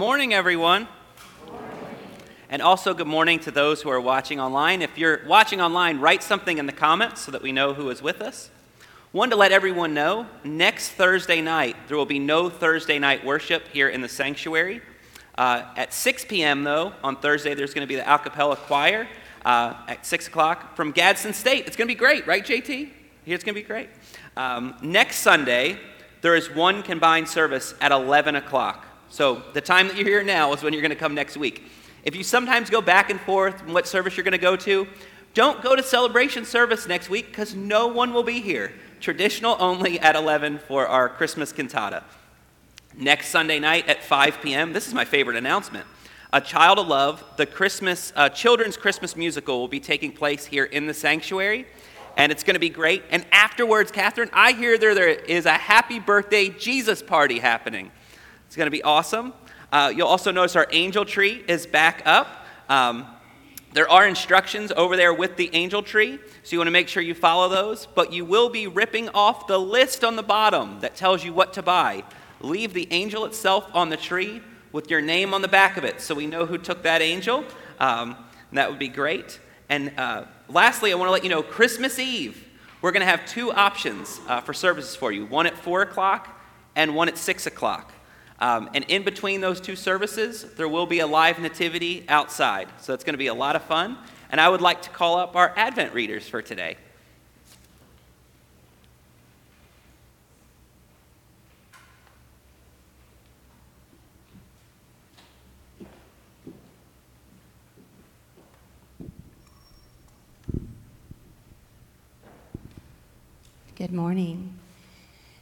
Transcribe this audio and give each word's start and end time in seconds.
Good 0.00 0.06
morning, 0.06 0.32
everyone. 0.32 0.88
And 2.48 2.62
also, 2.62 2.94
good 2.94 3.06
morning 3.06 3.38
to 3.40 3.50
those 3.50 3.82
who 3.82 3.90
are 3.90 4.00
watching 4.00 4.40
online. 4.40 4.80
If 4.80 4.96
you're 4.96 5.20
watching 5.26 5.60
online, 5.60 6.00
write 6.00 6.22
something 6.22 6.56
in 6.56 6.64
the 6.64 6.72
comments 6.72 7.20
so 7.20 7.32
that 7.32 7.42
we 7.42 7.52
know 7.52 7.74
who 7.74 7.90
is 7.90 8.00
with 8.00 8.22
us. 8.22 8.48
One 9.12 9.28
to 9.28 9.36
let 9.36 9.52
everyone 9.52 9.92
know 9.92 10.26
next 10.42 10.92
Thursday 10.92 11.42
night, 11.42 11.76
there 11.86 11.98
will 11.98 12.06
be 12.06 12.18
no 12.18 12.48
Thursday 12.48 12.98
night 12.98 13.26
worship 13.26 13.68
here 13.74 13.90
in 13.90 14.00
the 14.00 14.08
sanctuary. 14.08 14.80
Uh, 15.36 15.64
at 15.76 15.92
6 15.92 16.24
p.m., 16.24 16.64
though, 16.64 16.94
on 17.04 17.16
Thursday, 17.16 17.52
there's 17.52 17.74
going 17.74 17.86
to 17.86 17.86
be 17.86 17.96
the 17.96 18.14
a 18.14 18.18
cappella 18.18 18.56
choir 18.56 19.06
uh, 19.44 19.74
at 19.86 20.06
6 20.06 20.28
o'clock 20.28 20.76
from 20.76 20.92
Gadsden 20.92 21.34
State. 21.34 21.66
It's 21.66 21.76
going 21.76 21.86
to 21.88 21.94
be 21.94 21.98
great, 21.98 22.26
right, 22.26 22.42
JT? 22.42 22.66
Here 23.26 23.34
it's 23.34 23.44
going 23.44 23.54
to 23.54 23.60
be 23.60 23.66
great. 23.66 23.90
Um, 24.34 24.76
next 24.80 25.18
Sunday, 25.18 25.78
there 26.22 26.34
is 26.34 26.50
one 26.50 26.82
combined 26.82 27.28
service 27.28 27.74
at 27.82 27.92
11 27.92 28.36
o'clock. 28.36 28.86
So 29.10 29.42
the 29.54 29.60
time 29.60 29.88
that 29.88 29.96
you're 29.96 30.06
here 30.06 30.22
now 30.22 30.52
is 30.52 30.62
when 30.62 30.72
you're 30.72 30.82
going 30.82 30.90
to 30.90 30.96
come 30.96 31.14
next 31.14 31.36
week. 31.36 31.64
If 32.04 32.14
you 32.14 32.22
sometimes 32.22 32.70
go 32.70 32.80
back 32.80 33.10
and 33.10 33.20
forth 33.20 33.66
what 33.66 33.86
service 33.86 34.16
you're 34.16 34.24
going 34.24 34.32
to 34.32 34.38
go 34.38 34.56
to, 34.56 34.86
don't 35.34 35.60
go 35.62 35.74
to 35.76 35.82
celebration 35.82 36.44
service 36.44 36.86
next 36.86 37.10
week 37.10 37.26
because 37.26 37.54
no 37.54 37.88
one 37.88 38.14
will 38.14 38.22
be 38.22 38.40
here. 38.40 38.72
Traditional 39.00 39.56
only 39.58 39.98
at 39.98 40.14
11 40.14 40.60
for 40.60 40.86
our 40.86 41.08
Christmas 41.08 41.52
cantata. 41.52 42.04
Next 42.96 43.28
Sunday 43.28 43.58
night 43.58 43.88
at 43.88 44.02
5 44.02 44.40
p.m., 44.42 44.72
this 44.72 44.86
is 44.86 44.94
my 44.94 45.04
favorite 45.04 45.36
announcement. 45.36 45.86
A 46.32 46.40
Child 46.40 46.78
of 46.78 46.86
Love, 46.86 47.24
the 47.36 47.46
Christmas 47.46 48.12
uh, 48.14 48.28
children's 48.28 48.76
Christmas 48.76 49.16
musical, 49.16 49.58
will 49.58 49.68
be 49.68 49.80
taking 49.80 50.12
place 50.12 50.46
here 50.46 50.64
in 50.64 50.86
the 50.86 50.94
sanctuary, 50.94 51.66
and 52.16 52.30
it's 52.30 52.44
going 52.44 52.54
to 52.54 52.60
be 52.60 52.68
great. 52.68 53.02
And 53.10 53.24
afterwards, 53.32 53.90
Catherine, 53.90 54.30
I 54.32 54.52
hear 54.52 54.78
there, 54.78 54.94
there 54.94 55.08
is 55.08 55.46
a 55.46 55.52
happy 55.52 55.98
birthday 55.98 56.48
Jesus 56.48 57.02
party 57.02 57.40
happening. 57.40 57.90
It's 58.50 58.56
going 58.56 58.66
to 58.66 58.72
be 58.72 58.82
awesome. 58.82 59.32
Uh, 59.70 59.92
you'll 59.94 60.08
also 60.08 60.32
notice 60.32 60.56
our 60.56 60.66
angel 60.72 61.04
tree 61.04 61.44
is 61.46 61.68
back 61.68 62.02
up. 62.04 62.44
Um, 62.68 63.06
there 63.74 63.88
are 63.88 64.08
instructions 64.08 64.72
over 64.76 64.96
there 64.96 65.14
with 65.14 65.36
the 65.36 65.50
angel 65.52 65.84
tree, 65.84 66.18
so 66.42 66.50
you 66.50 66.58
want 66.58 66.66
to 66.66 66.72
make 66.72 66.88
sure 66.88 67.00
you 67.00 67.14
follow 67.14 67.48
those. 67.48 67.86
But 67.86 68.12
you 68.12 68.24
will 68.24 68.48
be 68.48 68.66
ripping 68.66 69.08
off 69.10 69.46
the 69.46 69.56
list 69.56 70.02
on 70.02 70.16
the 70.16 70.24
bottom 70.24 70.80
that 70.80 70.96
tells 70.96 71.24
you 71.24 71.32
what 71.32 71.52
to 71.52 71.62
buy. 71.62 72.02
Leave 72.40 72.72
the 72.72 72.88
angel 72.90 73.24
itself 73.24 73.70
on 73.72 73.88
the 73.88 73.96
tree 73.96 74.42
with 74.72 74.90
your 74.90 75.00
name 75.00 75.32
on 75.32 75.42
the 75.42 75.48
back 75.48 75.76
of 75.76 75.84
it 75.84 76.00
so 76.00 76.16
we 76.16 76.26
know 76.26 76.44
who 76.44 76.58
took 76.58 76.82
that 76.82 77.02
angel. 77.02 77.44
Um, 77.78 78.16
that 78.52 78.68
would 78.68 78.80
be 78.80 78.88
great. 78.88 79.38
And 79.68 79.92
uh, 79.96 80.24
lastly, 80.48 80.90
I 80.90 80.96
want 80.96 81.06
to 81.06 81.12
let 81.12 81.22
you 81.22 81.30
know 81.30 81.44
Christmas 81.44 82.00
Eve, 82.00 82.48
we're 82.82 82.90
going 82.90 83.06
to 83.06 83.06
have 83.06 83.24
two 83.26 83.52
options 83.52 84.20
uh, 84.26 84.40
for 84.40 84.52
services 84.52 84.96
for 84.96 85.12
you 85.12 85.24
one 85.26 85.46
at 85.46 85.56
4 85.56 85.82
o'clock 85.82 86.36
and 86.74 86.96
one 86.96 87.06
at 87.06 87.16
6 87.16 87.46
o'clock. 87.46 87.92
Um, 88.40 88.70
and 88.74 88.84
in 88.88 89.02
between 89.02 89.40
those 89.40 89.60
two 89.60 89.76
services, 89.76 90.44
there 90.56 90.68
will 90.68 90.86
be 90.86 91.00
a 91.00 91.06
live 91.06 91.38
nativity 91.38 92.04
outside. 92.08 92.68
So 92.80 92.94
it's 92.94 93.04
going 93.04 93.14
to 93.14 93.18
be 93.18 93.26
a 93.26 93.34
lot 93.34 93.54
of 93.54 93.62
fun. 93.62 93.98
And 94.30 94.40
I 94.40 94.48
would 94.48 94.60
like 94.60 94.82
to 94.82 94.90
call 94.90 95.18
up 95.18 95.36
our 95.36 95.52
Advent 95.56 95.92
readers 95.92 96.28
for 96.28 96.40
today. 96.40 96.76
Good 113.76 113.92
morning. 113.92 114.59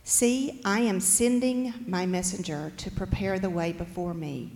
See, 0.08 0.62
I 0.64 0.80
am 0.80 1.00
sending 1.00 1.74
my 1.86 2.06
messenger 2.06 2.72
to 2.78 2.90
prepare 2.90 3.38
the 3.38 3.50
way 3.50 3.72
before 3.72 4.14
me, 4.14 4.52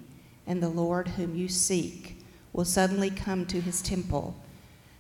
and 0.47 0.63
the 0.63 0.71
Lord 0.71 1.09
whom 1.09 1.37
you 1.37 1.47
seek 1.47 2.25
will 2.55 2.65
suddenly 2.65 3.11
come 3.11 3.45
to 3.45 3.61
his 3.61 3.83
temple. 3.83 4.35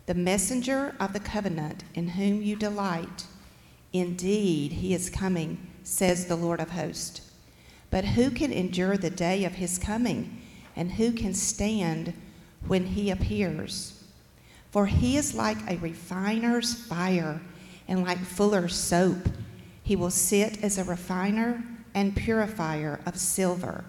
The 0.05 0.13
messenger 0.13 0.95
of 1.01 1.15
the 1.15 1.21
covenant 1.21 1.85
in 1.95 2.07
whom 2.09 2.43
you 2.43 2.55
delight. 2.55 3.25
Indeed, 3.95 4.73
he 4.73 4.93
is 4.93 5.09
coming, 5.09 5.57
says 5.85 6.27
the 6.27 6.37
Lord 6.37 6.61
of 6.61 6.73
hosts. 6.73 7.33
But 7.91 8.05
who 8.05 8.31
can 8.31 8.53
endure 8.53 8.99
the 8.99 9.09
day 9.09 9.47
of 9.47 9.55
his 9.55 9.79
coming, 9.79 10.43
and 10.77 10.93
who 10.93 11.13
can 11.13 11.33
stand 11.33 12.13
when 12.67 12.89
he 12.89 13.11
appears? 13.11 14.05
For 14.71 14.85
he 14.85 15.17
is 15.17 15.35
like 15.35 15.57
a 15.67 15.79
refiner's 15.79 16.75
fire 16.75 17.41
and 17.89 18.03
like 18.03 18.19
fuller's 18.19 18.75
soap. 18.75 19.29
He 19.83 19.97
will 19.97 20.11
sit 20.11 20.63
as 20.63 20.79
a 20.79 20.85
refiner 20.85 21.63
and 21.95 22.17
purifier 22.17 23.01
of 23.05 23.19
silver, 23.19 23.85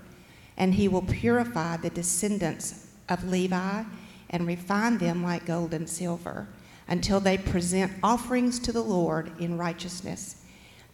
and 0.58 0.74
he 0.74 0.88
will 0.88 1.04
purify 1.04 1.78
the 1.78 1.90
descendants 1.90 2.88
of 3.10 3.30
Levi 3.30 3.84
and 4.30 4.48
refine 4.48 4.98
them 4.98 5.24
like 5.24 5.46
gold 5.46 5.74
and 5.74 5.90
silver 5.90 6.48
until 6.88 7.20
they 7.20 7.38
present 7.38 7.92
offerings 8.02 8.60
to 8.60 8.72
the 8.72 8.84
Lord 8.84 9.32
in 9.40 9.58
righteousness. 9.58 10.44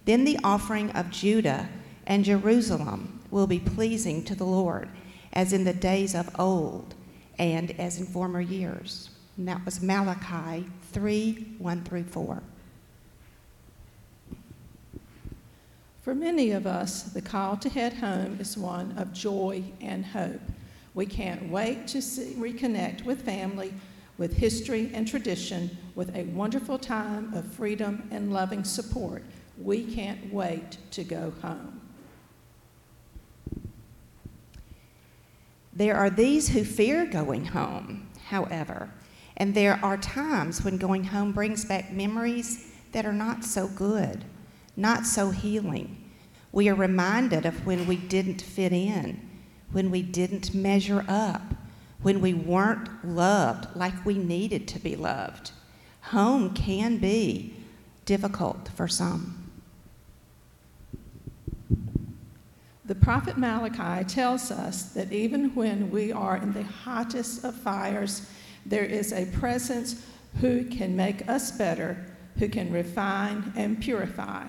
Then 0.05 0.25
the 0.25 0.39
offering 0.43 0.91
of 0.91 1.09
Judah 1.09 1.69
and 2.05 2.25
Jerusalem 2.25 3.21
will 3.31 3.47
be 3.47 3.59
pleasing 3.59 4.23
to 4.25 4.35
the 4.35 4.45
Lord, 4.45 4.89
as 5.33 5.53
in 5.53 5.63
the 5.63 5.73
days 5.73 6.15
of 6.15 6.29
old 6.39 6.95
and 7.37 7.71
as 7.79 7.99
in 7.99 8.05
former 8.05 8.41
years. 8.41 9.09
And 9.37 9.47
that 9.47 9.63
was 9.65 9.81
Malachi 9.81 10.67
3 10.91 11.55
1 11.57 11.83
through 11.83 12.03
4. 12.03 12.43
For 16.09 16.15
many 16.15 16.49
of 16.49 16.65
us, 16.65 17.03
the 17.03 17.21
call 17.21 17.55
to 17.57 17.69
head 17.69 17.93
home 17.93 18.39
is 18.39 18.57
one 18.57 18.97
of 18.97 19.13
joy 19.13 19.61
and 19.79 20.03
hope. 20.03 20.41
We 20.95 21.05
can't 21.05 21.51
wait 21.51 21.85
to 21.89 22.01
see, 22.01 22.33
reconnect 22.33 23.05
with 23.05 23.21
family, 23.21 23.75
with 24.17 24.33
history 24.33 24.89
and 24.91 25.07
tradition, 25.07 25.77
with 25.93 26.15
a 26.15 26.23
wonderful 26.23 26.79
time 26.79 27.31
of 27.35 27.45
freedom 27.53 28.09
and 28.09 28.33
loving 28.33 28.63
support. 28.63 29.21
We 29.61 29.83
can't 29.83 30.33
wait 30.33 30.79
to 30.89 31.03
go 31.03 31.31
home. 31.43 31.79
There 35.71 35.95
are 35.95 36.09
these 36.09 36.49
who 36.49 36.63
fear 36.63 37.05
going 37.05 37.45
home, 37.45 38.09
however, 38.29 38.89
and 39.37 39.53
there 39.53 39.79
are 39.83 39.97
times 39.97 40.63
when 40.63 40.79
going 40.79 41.03
home 41.03 41.33
brings 41.33 41.65
back 41.65 41.93
memories 41.93 42.65
that 42.93 43.05
are 43.05 43.13
not 43.13 43.45
so 43.45 43.67
good, 43.67 44.25
not 44.79 45.05
so 45.05 45.31
healing. 45.31 46.11
We 46.51 46.69
are 46.69 46.75
reminded 46.75 47.45
of 47.45 47.65
when 47.65 47.85
we 47.85 47.97
didn't 47.97 48.41
fit 48.41 48.73
in, 48.73 49.19
when 49.71 49.91
we 49.91 50.01
didn't 50.01 50.53
measure 50.53 51.05
up, 51.07 51.41
when 52.01 52.21
we 52.21 52.33
weren't 52.33 53.05
loved 53.05 53.75
like 53.75 54.05
we 54.05 54.15
needed 54.15 54.67
to 54.69 54.79
be 54.79 54.95
loved. 54.95 55.51
Home 56.01 56.53
can 56.53 56.97
be 56.97 57.53
difficult 58.05 58.69
for 58.69 58.87
some. 58.87 59.35
The 62.85 62.95
prophet 62.95 63.37
Malachi 63.37 64.03
tells 64.05 64.49
us 64.49 64.83
that 64.93 65.11
even 65.11 65.53
when 65.53 65.91
we 65.91 66.11
are 66.11 66.37
in 66.37 66.53
the 66.53 66.63
hottest 66.63 67.43
of 67.43 67.53
fires, 67.53 68.27
there 68.65 68.83
is 68.83 69.13
a 69.13 69.27
presence 69.27 70.03
who 70.41 70.63
can 70.63 70.95
make 70.95 71.29
us 71.29 71.51
better, 71.51 72.03
who 72.39 72.49
can 72.49 72.71
refine 72.71 73.53
and 73.55 73.79
purify. 73.79 74.45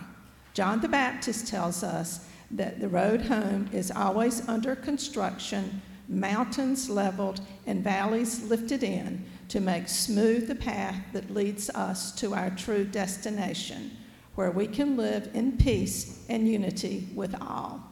John 0.60 0.82
the 0.82 0.88
Baptist 0.88 1.48
tells 1.48 1.82
us 1.82 2.26
that 2.50 2.80
the 2.80 2.88
road 2.90 3.22
home 3.22 3.70
is 3.72 3.90
always 3.90 4.46
under 4.46 4.76
construction, 4.76 5.80
mountains 6.06 6.90
leveled, 6.90 7.40
and 7.66 7.82
valleys 7.82 8.42
lifted 8.42 8.82
in 8.82 9.24
to 9.48 9.58
make 9.58 9.88
smooth 9.88 10.48
the 10.48 10.54
path 10.54 11.02
that 11.14 11.32
leads 11.32 11.70
us 11.70 12.12
to 12.16 12.34
our 12.34 12.50
true 12.50 12.84
destination, 12.84 13.90
where 14.34 14.50
we 14.50 14.66
can 14.66 14.98
live 14.98 15.30
in 15.32 15.56
peace 15.56 16.26
and 16.28 16.46
unity 16.46 17.08
with 17.14 17.34
all. 17.40 17.89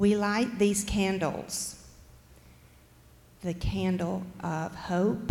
We 0.00 0.16
light 0.16 0.58
these 0.58 0.82
candles. 0.82 1.76
The 3.42 3.52
candle 3.52 4.22
of 4.42 4.74
hope, 4.74 5.30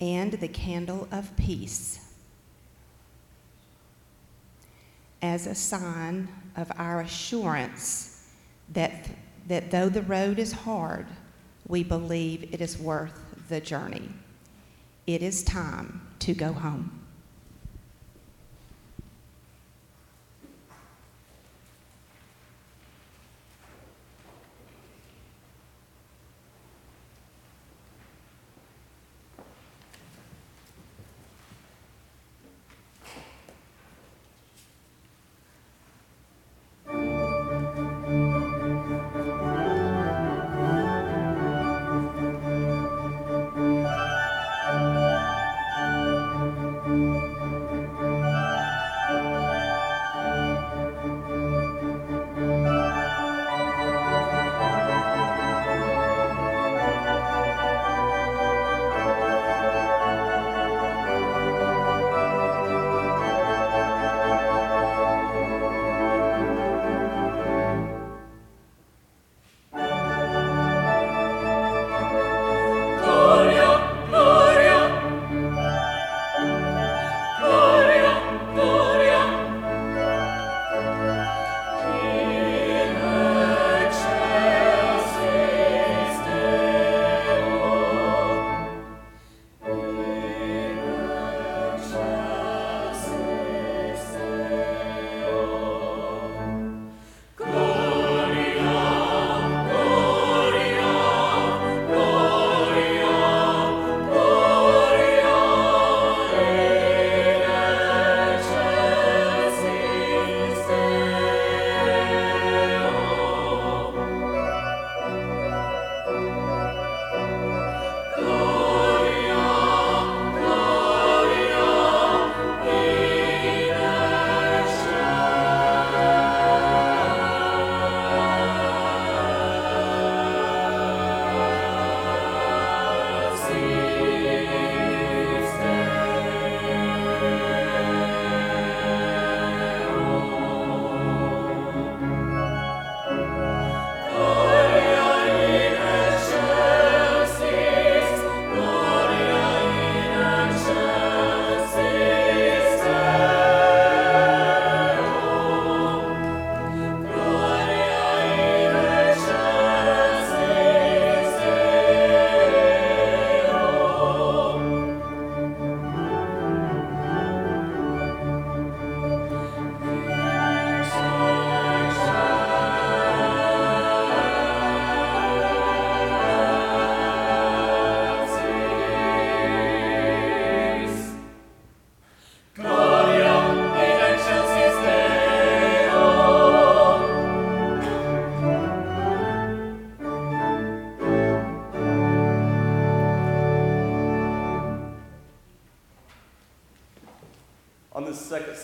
and 0.00 0.32
the 0.32 0.48
candle 0.48 1.06
of 1.12 1.36
peace. 1.36 2.00
As 5.20 5.46
a 5.46 5.54
sign 5.54 6.28
of 6.56 6.72
our 6.78 7.02
assurance 7.02 8.30
that, 8.72 9.10
that 9.46 9.70
though 9.70 9.90
the 9.90 10.02
road 10.02 10.38
is 10.38 10.52
hard, 10.52 11.06
we 11.66 11.82
believe 11.82 12.48
it 12.50 12.62
is 12.62 12.78
worth 12.78 13.23
the 13.48 13.60
journey. 13.60 14.08
It 15.06 15.22
is 15.22 15.42
time 15.42 16.00
to 16.20 16.34
go 16.34 16.52
home. 16.52 17.03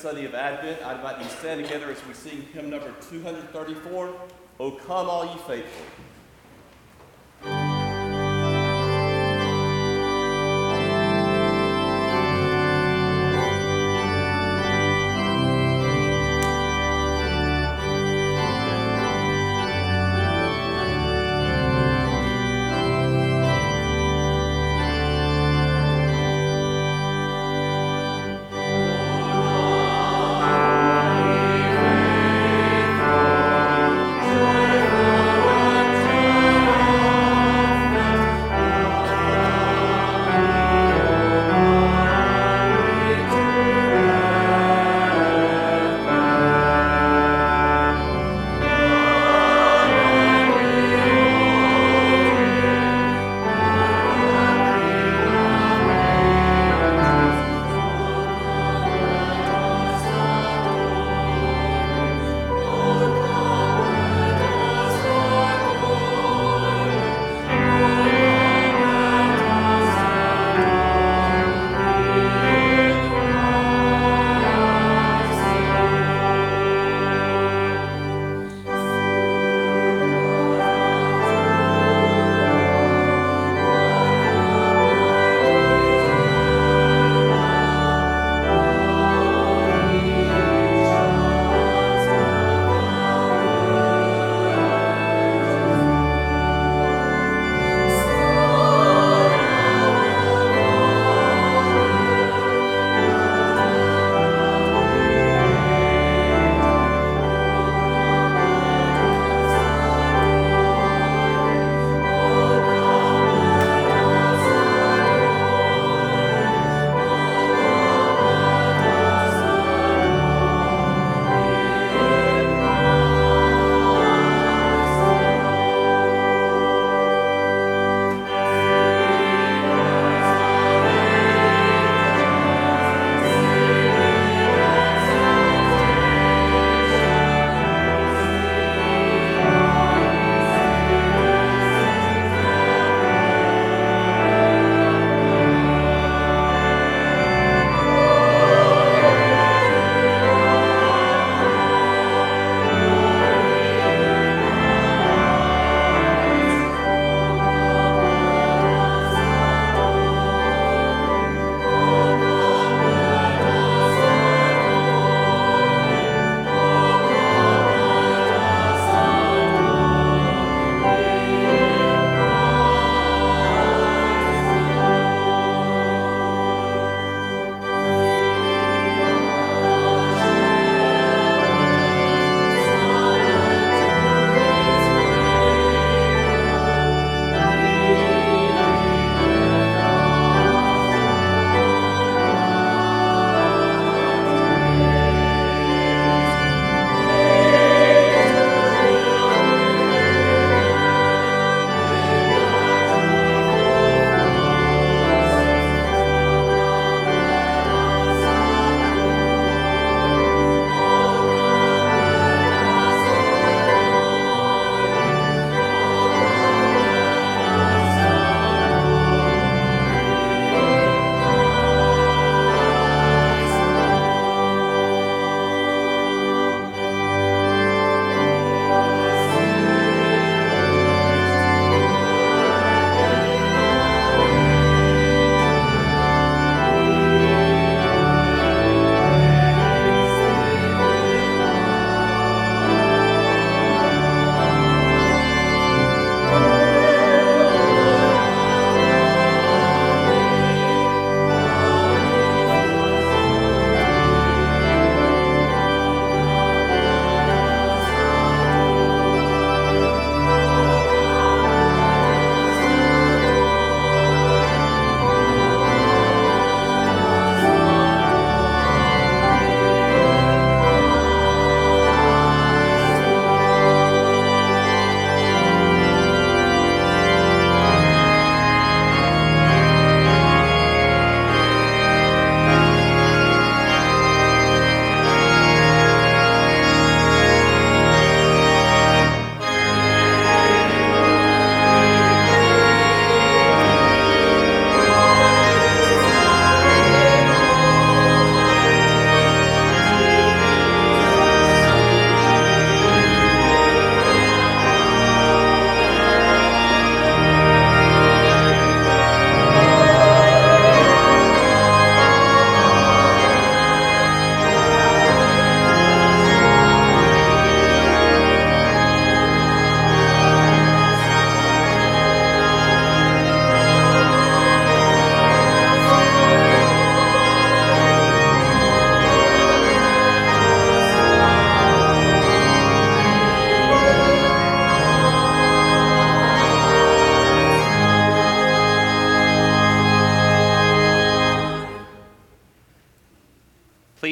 Sunday 0.00 0.24
of 0.24 0.34
Advent, 0.34 0.80
I'd 0.82 0.96
invite 0.96 1.18
you 1.18 1.24
to 1.24 1.30
stand 1.30 1.62
together 1.62 1.90
as 1.90 1.98
we 2.06 2.14
sing 2.14 2.40
hymn 2.54 2.70
number 2.70 2.90
234, 3.10 4.14
O 4.58 4.70
Come 4.70 5.10
All 5.10 5.26
Ye. 5.26 5.36
Faithful 5.46 5.79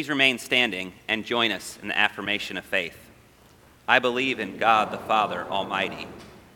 Please 0.08 0.14
remain 0.14 0.38
standing 0.38 0.94
and 1.06 1.22
join 1.22 1.52
us 1.52 1.78
in 1.82 1.88
the 1.88 1.98
affirmation 1.98 2.56
of 2.56 2.64
faith. 2.64 2.96
I 3.86 3.98
believe 3.98 4.40
in 4.40 4.56
God 4.56 4.90
the 4.90 4.96
Father 4.96 5.44
Almighty, 5.44 6.08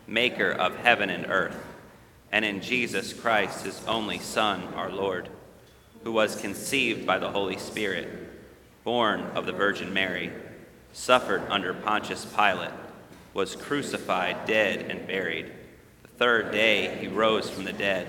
maker 0.06 0.50
of 0.50 0.74
heaven 0.76 1.10
and 1.10 1.26
earth, 1.26 1.62
and 2.32 2.46
in 2.46 2.62
Jesus 2.62 3.12
Christ, 3.12 3.66
his 3.66 3.84
only 3.86 4.18
Son, 4.20 4.62
our 4.74 4.90
Lord, 4.90 5.28
who 6.02 6.12
was 6.12 6.34
conceived 6.34 7.04
by 7.04 7.18
the 7.18 7.30
Holy 7.30 7.58
Spirit, 7.58 8.08
born 8.84 9.20
of 9.34 9.44
the 9.44 9.52
Virgin 9.52 9.92
Mary, 9.92 10.32
suffered 10.94 11.42
under 11.50 11.74
Pontius 11.74 12.24
Pilate, 12.24 12.70
was 13.34 13.54
crucified, 13.54 14.46
dead, 14.46 14.90
and 14.90 15.06
buried. 15.06 15.52
The 16.04 16.08
third 16.16 16.52
day 16.52 16.96
he 16.96 17.06
rose 17.06 17.50
from 17.50 17.64
the 17.64 17.74
dead. 17.74 18.08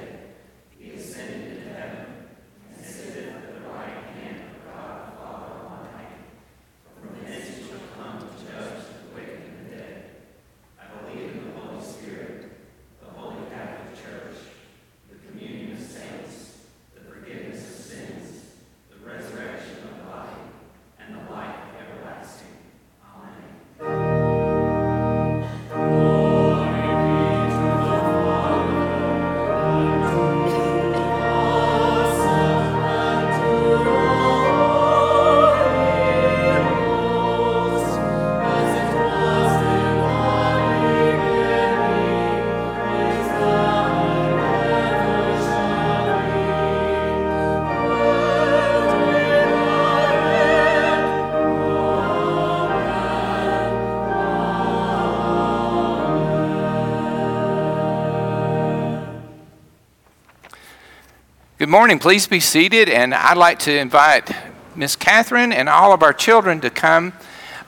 Morning. 61.73 61.97
Please 61.97 62.27
be 62.27 62.39
seated. 62.39 62.87
And 62.87 63.15
I'd 63.15 63.35
like 63.35 63.57
to 63.59 63.75
invite 63.75 64.29
Miss 64.75 64.95
Catherine 64.95 65.51
and 65.51 65.67
all 65.67 65.91
of 65.91 66.03
our 66.03 66.13
children 66.13 66.61
to 66.61 66.69
come 66.69 67.13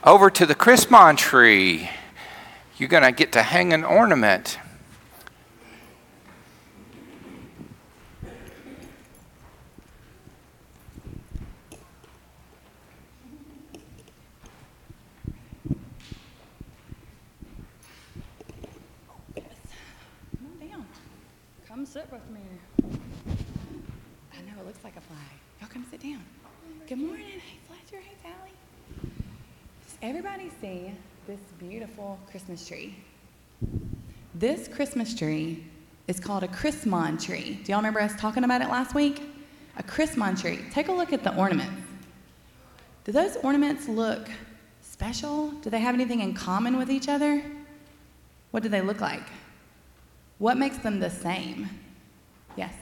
over 0.03 0.29
to 0.29 0.45
the 0.45 0.53
Chrismon 0.53 1.17
tree. 1.17 1.89
You're 2.77 2.87
going 2.87 3.01
to 3.01 3.11
get 3.11 3.31
to 3.31 3.41
hang 3.41 3.73
an 3.73 3.83
ornament. 3.83 4.59
Come 19.33 20.69
down. 20.69 20.85
Come 21.67 21.85
sit 21.87 22.07
with 22.11 22.21
me. 22.29 22.41
I 24.37 24.41
know 24.41 24.61
it 24.61 24.65
looks 24.67 24.83
like 24.83 24.97
a 24.97 25.01
flag. 25.01 25.19
Y'all 25.61 25.69
come 25.69 25.85
sit 25.89 26.01
down. 26.01 26.21
Good 26.87 26.97
morning. 26.97 27.25
Hey, 27.25 27.57
Fletcher. 27.67 28.03
Hey, 28.03 28.15
Sally. 28.21 28.51
Does 29.85 29.93
everybody 30.09 30.51
see 30.61 30.91
this 31.25 31.39
beautiful 31.57 32.19
Christmas 32.29 32.67
tree? 32.67 32.95
This 34.35 34.67
Christmas 34.67 35.15
tree 35.15 35.65
is 36.07 36.19
called 36.19 36.43
a 36.43 36.47
Chrismon 36.47 37.19
tree. 37.19 37.59
Do 37.63 37.71
y'all 37.71 37.79
remember 37.79 37.99
us 37.99 38.15
talking 38.15 38.43
about 38.43 38.61
it 38.61 38.69
last 38.69 38.93
week? 38.93 39.23
A 39.77 39.83
Chrismon 39.83 40.39
tree. 40.39 40.59
Take 40.71 40.89
a 40.89 40.91
look 40.91 41.11
at 41.11 41.23
the 41.23 41.35
ornaments. 41.35 41.81
Do 43.03 43.13
those 43.13 43.35
ornaments 43.37 43.87
look 43.87 44.29
special? 44.81 45.49
Do 45.49 45.71
they 45.71 45.79
have 45.79 45.95
anything 45.95 46.19
in 46.19 46.35
common 46.35 46.77
with 46.77 46.91
each 46.91 47.09
other? 47.09 47.41
What 48.51 48.61
do 48.61 48.69
they 48.69 48.81
look 48.81 49.01
like? 49.01 49.27
What 50.37 50.57
makes 50.57 50.77
them 50.77 50.99
the 50.99 51.09
same? 51.09 51.67
Yes. 52.55 52.73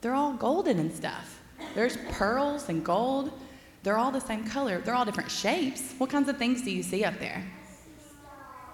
They're 0.00 0.14
all 0.14 0.34
golden 0.34 0.78
and 0.78 0.92
stuff. 0.94 1.40
There's 1.74 1.96
pearls 2.12 2.68
and 2.68 2.84
gold. 2.84 3.32
They're 3.88 3.96
all 3.96 4.10
the 4.10 4.20
same 4.20 4.44
color. 4.44 4.82
They're 4.82 4.94
all 4.94 5.06
different 5.06 5.30
shapes. 5.30 5.94
What 5.96 6.10
kinds 6.10 6.28
of 6.28 6.36
things 6.36 6.60
do 6.60 6.70
you 6.70 6.82
see 6.82 7.04
up 7.04 7.18
there? 7.18 7.42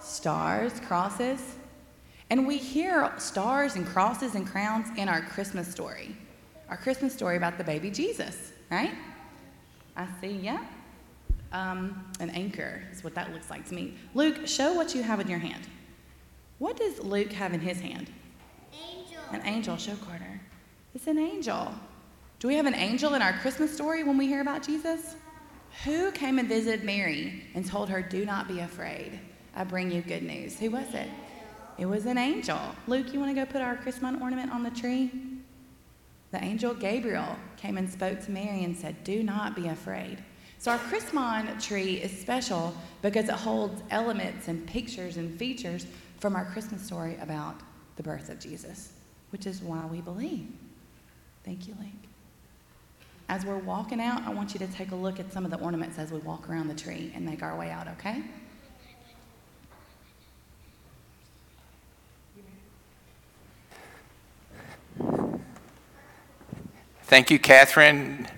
Stars, 0.01 0.81
crosses. 0.81 1.41
And 2.31 2.49
we 2.49 2.57
hear 2.57 3.13
stars 3.17 3.77
and 3.77 3.87
crosses 3.87 4.35
and 4.35 4.45
crowns 4.45 4.89
in 4.99 5.09
our 5.09 5.21
Christmas 5.21 5.69
story. 5.69 6.17
Our 6.69 6.77
Christmas 6.77 7.15
story 7.15 7.37
about 7.37 7.59
the 7.59 7.63
baby 7.63 7.93
Jesus, 7.93 8.51
right? 8.73 8.91
I 9.97 10.09
see, 10.21 10.33
yeah. 10.33 10.65
Um, 11.53 12.05
an 12.19 12.31
anchor 12.31 12.83
is 12.91 13.05
what 13.05 13.15
that 13.15 13.33
looks 13.33 13.51
like 13.51 13.69
to 13.69 13.75
me. 13.77 13.95
Luke, 14.15 14.49
show 14.49 14.75
what 14.75 14.97
you 14.97 15.05
have 15.05 15.21
in 15.21 15.29
your 15.29 15.39
hand. 15.39 15.63
What 16.59 16.77
does 16.77 16.99
Luke 16.99 17.31
have 17.31 17.55
in 17.55 17.61
his 17.61 17.81
hand? 17.81 18.11
Angel. 18.73 19.23
An 19.31 19.43
angel. 19.47 19.77
Show 19.77 19.95
Carter. 19.95 20.41
It's 20.93 21.07
an 21.07 21.21
angel. 21.21 21.73
Do 22.45 22.49
we 22.49 22.57
have 22.57 22.67
an 22.67 22.75
angel 22.75 23.15
in 23.15 23.23
our 23.23 23.33
Christmas 23.39 23.73
story 23.73 24.05
when 24.05 24.19
we 24.19 24.27
hear 24.27 24.43
about 24.43 24.63
Jesus? 24.63 25.17
Who 25.87 26.13
came 26.13 26.39
and 26.39 26.47
visited 26.47 26.85
Mary 26.85 27.43
and 27.55 27.65
told 27.65 27.89
her, 27.89 28.03
Do 28.03 28.27
not 28.27 28.49
be 28.49 28.61
afraid? 28.61 29.19
I 29.57 29.65
bring 29.65 29.91
you 29.91 30.03
good 30.03 30.23
news. 30.23 30.61
Who 30.61 30.71
was 30.71 30.93
it? 30.93 31.09
It 31.79 31.87
was 31.87 32.05
an 32.05 32.19
angel. 32.19 32.61
Luke, 32.87 33.15
you 33.15 33.19
want 33.19 33.35
to 33.35 33.35
go 33.35 33.51
put 33.51 33.63
our 33.63 33.77
Christmas 33.77 34.21
ornament 34.21 34.53
on 34.53 34.63
the 34.63 34.69
tree? 34.69 35.11
The 36.33 36.45
angel 36.45 36.75
Gabriel 36.75 37.35
came 37.57 37.79
and 37.79 37.91
spoke 37.91 38.23
to 38.27 38.31
Mary 38.31 38.63
and 38.63 38.77
said, 38.77 39.03
Do 39.05 39.23
not 39.23 39.57
be 39.57 39.69
afraid. 39.69 40.23
So, 40.59 40.71
our 40.71 40.79
Christmas 40.79 41.65
tree 41.67 41.95
is 41.95 42.13
special 42.13 42.75
because 43.01 43.31
it 43.31 43.37
holds 43.37 43.83
elements 43.89 44.49
and 44.49 44.67
pictures 44.67 45.17
and 45.17 45.35
features 45.39 45.87
from 46.21 46.37
our 46.37 46.45
Christmas 46.45 46.83
story 46.83 47.17
about 47.23 47.55
the 47.97 48.03
birth 48.03 48.29
of 48.29 48.39
Jesus, 48.39 48.93
which 49.31 49.47
is 49.47 49.63
why 49.63 49.87
we 49.87 50.03
believe. 50.03 50.47
Thank 51.43 51.67
you, 51.67 51.75
Link. 51.81 52.14
As 53.29 53.45
we're 53.45 53.59
walking 53.59 54.01
out, 54.01 54.23
I 54.23 54.31
want 54.31 54.53
you 54.53 54.61
to 54.61 54.67
take 54.67 54.91
a 54.91 54.95
look 54.95 55.19
at 55.19 55.33
some 55.33 55.45
of 55.45 55.51
the 55.51 55.59
ornaments 55.59 55.99
as 55.99 56.13
we 56.13 56.19
walk 56.19 56.49
around 56.49 56.69
the 56.69 56.75
tree 56.75 57.11
and 57.15 57.25
make 57.25 57.43
our 57.43 57.57
way 57.57 57.71
out, 57.71 57.89
okay? 57.89 58.23
Thank 67.05 67.31
you, 67.31 67.39
Catherine. 67.39 68.29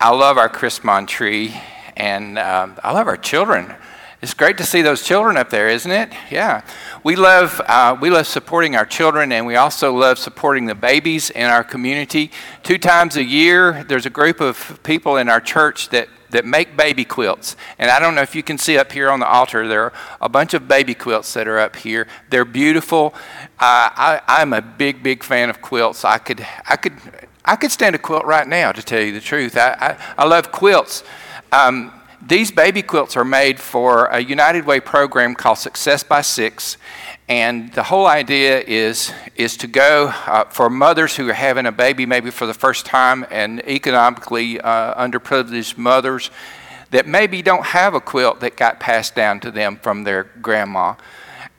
I 0.00 0.10
love 0.10 0.38
our 0.38 0.48
Chrismon 0.48 1.06
tree, 1.06 1.54
and 1.96 2.38
um, 2.38 2.78
I 2.82 2.92
love 2.92 3.06
our 3.06 3.18
children. 3.18 3.74
It's 4.22 4.34
great 4.34 4.58
to 4.58 4.64
see 4.64 4.82
those 4.82 5.02
children 5.02 5.38
up 5.38 5.48
there, 5.48 5.70
isn't 5.70 5.90
it? 5.90 6.12
Yeah. 6.30 6.62
We 7.02 7.16
love, 7.16 7.58
uh, 7.66 7.96
we 7.98 8.10
love 8.10 8.26
supporting 8.26 8.76
our 8.76 8.84
children, 8.84 9.32
and 9.32 9.46
we 9.46 9.56
also 9.56 9.94
love 9.96 10.18
supporting 10.18 10.66
the 10.66 10.74
babies 10.74 11.30
in 11.30 11.44
our 11.44 11.64
community. 11.64 12.30
Two 12.62 12.76
times 12.76 13.16
a 13.16 13.24
year, 13.24 13.82
there's 13.84 14.04
a 14.04 14.10
group 14.10 14.42
of 14.42 14.78
people 14.82 15.16
in 15.16 15.30
our 15.30 15.40
church 15.40 15.88
that, 15.88 16.08
that 16.28 16.44
make 16.44 16.76
baby 16.76 17.02
quilts. 17.02 17.56
And 17.78 17.90
I 17.90 17.98
don't 17.98 18.14
know 18.14 18.20
if 18.20 18.34
you 18.34 18.42
can 18.42 18.58
see 18.58 18.76
up 18.76 18.92
here 18.92 19.08
on 19.08 19.20
the 19.20 19.26
altar, 19.26 19.66
there 19.66 19.84
are 19.84 19.92
a 20.20 20.28
bunch 20.28 20.52
of 20.52 20.68
baby 20.68 20.94
quilts 20.94 21.32
that 21.32 21.48
are 21.48 21.58
up 21.58 21.76
here. 21.76 22.06
They're 22.28 22.44
beautiful. 22.44 23.14
Uh, 23.58 23.88
I, 23.96 24.20
I'm 24.28 24.52
a 24.52 24.60
big, 24.60 25.02
big 25.02 25.24
fan 25.24 25.48
of 25.48 25.62
quilts. 25.62 26.04
I 26.04 26.18
could, 26.18 26.46
I 26.68 26.76
could, 26.76 26.92
I 27.46 27.56
could 27.56 27.72
stand 27.72 27.94
a 27.94 27.98
quilt 27.98 28.26
right 28.26 28.46
now, 28.46 28.70
to 28.72 28.82
tell 28.82 29.00
you 29.00 29.12
the 29.12 29.20
truth. 29.20 29.56
I, 29.56 29.96
I, 30.18 30.24
I 30.24 30.26
love 30.26 30.52
quilts. 30.52 31.04
Um, 31.52 31.90
these 32.26 32.50
baby 32.50 32.82
quilts 32.82 33.16
are 33.16 33.24
made 33.24 33.58
for 33.58 34.04
a 34.06 34.20
United 34.20 34.66
Way 34.66 34.80
program 34.80 35.34
called 35.34 35.58
Success 35.58 36.02
by 36.02 36.20
Six. 36.20 36.76
And 37.28 37.72
the 37.72 37.82
whole 37.82 38.06
idea 38.06 38.60
is, 38.60 39.12
is 39.36 39.56
to 39.58 39.66
go 39.66 40.12
uh, 40.26 40.44
for 40.44 40.68
mothers 40.68 41.16
who 41.16 41.28
are 41.30 41.34
having 41.34 41.64
a 41.64 41.72
baby 41.72 42.04
maybe 42.04 42.30
for 42.30 42.46
the 42.46 42.54
first 42.54 42.84
time 42.84 43.24
and 43.30 43.60
economically 43.66 44.60
uh, 44.60 45.02
underprivileged 45.02 45.78
mothers 45.78 46.30
that 46.90 47.06
maybe 47.06 47.40
don't 47.40 47.64
have 47.66 47.94
a 47.94 48.00
quilt 48.00 48.40
that 48.40 48.56
got 48.56 48.80
passed 48.80 49.14
down 49.14 49.40
to 49.40 49.50
them 49.50 49.76
from 49.76 50.04
their 50.04 50.24
grandma. 50.42 50.94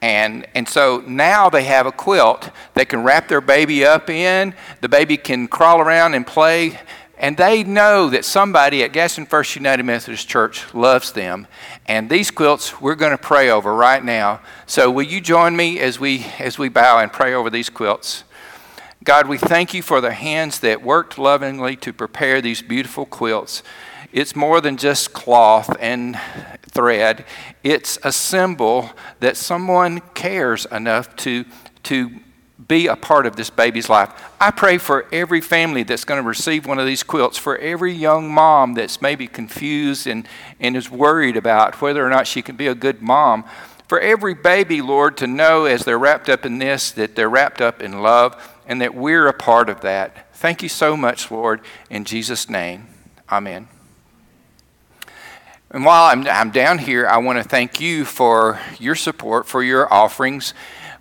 And, 0.01 0.47
and 0.55 0.67
so 0.67 1.03
now 1.07 1.49
they 1.49 1.63
have 1.65 1.85
a 1.85 1.91
quilt 1.91 2.49
they 2.73 2.85
can 2.85 3.03
wrap 3.03 3.27
their 3.27 3.41
baby 3.41 3.85
up 3.85 4.09
in. 4.09 4.53
The 4.81 4.89
baby 4.89 5.15
can 5.15 5.47
crawl 5.47 5.79
around 5.79 6.15
and 6.15 6.25
play. 6.25 6.79
And 7.21 7.37
they 7.37 7.63
know 7.63 8.09
that 8.09 8.25
somebody 8.25 8.83
at 8.83 8.93
Gadsden 8.93 9.27
First 9.27 9.55
United 9.55 9.83
Methodist 9.83 10.27
Church 10.27 10.73
loves 10.73 11.11
them. 11.11 11.45
And 11.85 12.09
these 12.09 12.31
quilts 12.31 12.81
we're 12.81 12.95
going 12.95 13.11
to 13.11 13.17
pray 13.17 13.51
over 13.51 13.75
right 13.75 14.03
now. 14.03 14.41
So 14.65 14.89
will 14.89 15.03
you 15.03 15.21
join 15.21 15.55
me 15.55 15.79
as 15.79 15.99
we 15.99 16.25
as 16.39 16.57
we 16.57 16.67
bow 16.67 16.97
and 16.97 17.13
pray 17.13 17.35
over 17.35 17.51
these 17.51 17.69
quilts? 17.69 18.23
God, 19.03 19.27
we 19.27 19.37
thank 19.37 19.75
you 19.75 19.83
for 19.83 20.01
the 20.01 20.13
hands 20.13 20.59
that 20.61 20.81
worked 20.81 21.19
lovingly 21.19 21.75
to 21.77 21.93
prepare 21.93 22.41
these 22.41 22.63
beautiful 22.63 23.05
quilts. 23.05 23.61
It's 24.11 24.35
more 24.35 24.59
than 24.59 24.77
just 24.77 25.13
cloth 25.13 25.77
and 25.79 26.19
thread, 26.63 27.25
it's 27.63 27.99
a 28.03 28.11
symbol 28.11 28.89
that 29.19 29.37
someone 29.37 30.01
cares 30.15 30.65
enough 30.65 31.15
to, 31.17 31.45
to 31.83 32.11
be 32.71 32.87
a 32.87 32.95
part 32.95 33.25
of 33.25 33.35
this 33.35 33.49
baby's 33.49 33.89
life. 33.89 34.09
I 34.39 34.49
pray 34.49 34.77
for 34.77 35.05
every 35.11 35.41
family 35.41 35.83
that's 35.83 36.05
going 36.05 36.23
to 36.23 36.25
receive 36.25 36.65
one 36.65 36.79
of 36.79 36.85
these 36.85 37.03
quilts, 37.03 37.37
for 37.37 37.57
every 37.57 37.91
young 37.91 38.33
mom 38.33 38.75
that's 38.75 39.01
maybe 39.01 39.27
confused 39.27 40.07
and, 40.07 40.25
and 40.57 40.77
is 40.77 40.89
worried 40.89 41.35
about 41.35 41.81
whether 41.81 42.01
or 42.05 42.09
not 42.09 42.27
she 42.27 42.41
can 42.41 42.55
be 42.55 42.67
a 42.67 42.73
good 42.73 43.01
mom. 43.01 43.43
For 43.89 43.99
every 43.99 44.33
baby, 44.33 44.81
Lord, 44.81 45.17
to 45.17 45.27
know 45.27 45.65
as 45.65 45.83
they're 45.83 45.99
wrapped 45.99 46.29
up 46.29 46.45
in 46.45 46.59
this 46.59 46.91
that 46.91 47.13
they're 47.13 47.29
wrapped 47.29 47.59
up 47.59 47.83
in 47.83 48.01
love 48.01 48.41
and 48.65 48.79
that 48.79 48.95
we're 48.95 49.27
a 49.27 49.33
part 49.33 49.67
of 49.67 49.81
that. 49.81 50.33
Thank 50.35 50.63
you 50.63 50.69
so 50.69 50.95
much, 50.95 51.29
Lord. 51.29 51.59
In 51.89 52.05
Jesus' 52.05 52.49
name, 52.49 52.87
amen. 53.29 53.67
And 55.71 55.83
while 55.83 56.05
I'm, 56.05 56.25
I'm 56.25 56.51
down 56.51 56.77
here, 56.77 57.05
I 57.05 57.17
want 57.17 57.37
to 57.37 57.43
thank 57.43 57.81
you 57.81 58.05
for 58.05 58.61
your 58.79 58.95
support, 58.95 59.45
for 59.45 59.61
your 59.61 59.93
offerings. 59.93 60.53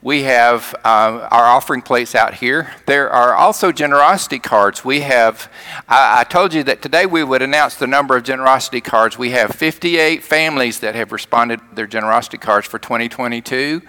We 0.03 0.23
have 0.23 0.75
uh, 0.83 1.29
our 1.31 1.45
offering 1.45 1.83
plates 1.83 2.15
out 2.15 2.33
here. 2.33 2.73
There 2.87 3.11
are 3.11 3.35
also 3.35 3.71
generosity 3.71 4.39
cards. 4.39 4.83
We 4.83 5.03
have, 5.03 5.53
I, 5.91 6.21
I, 6.21 6.25
told 6.25 6.55
you 6.55 6.63
that 6.65 6.81
today 6.81 7.05
we 7.05 7.23
would 7.23 7.43
announce 7.43 7.75
the 7.75 7.87
number 7.87 8.17
of 8.17 8.23
generosity 8.23 8.81
cards. 8.81 9.19
We 9.19 9.33
have 9.33 9.51
58 9.51 10.23
families 10.25 10.81
that 10.81 10.95
have 10.95 11.13
responded 11.13 11.61
their 11.75 11.87
generosity 11.87 12.39
cards 12.39 12.67
for 12.67 12.79
2022. 12.79 13.83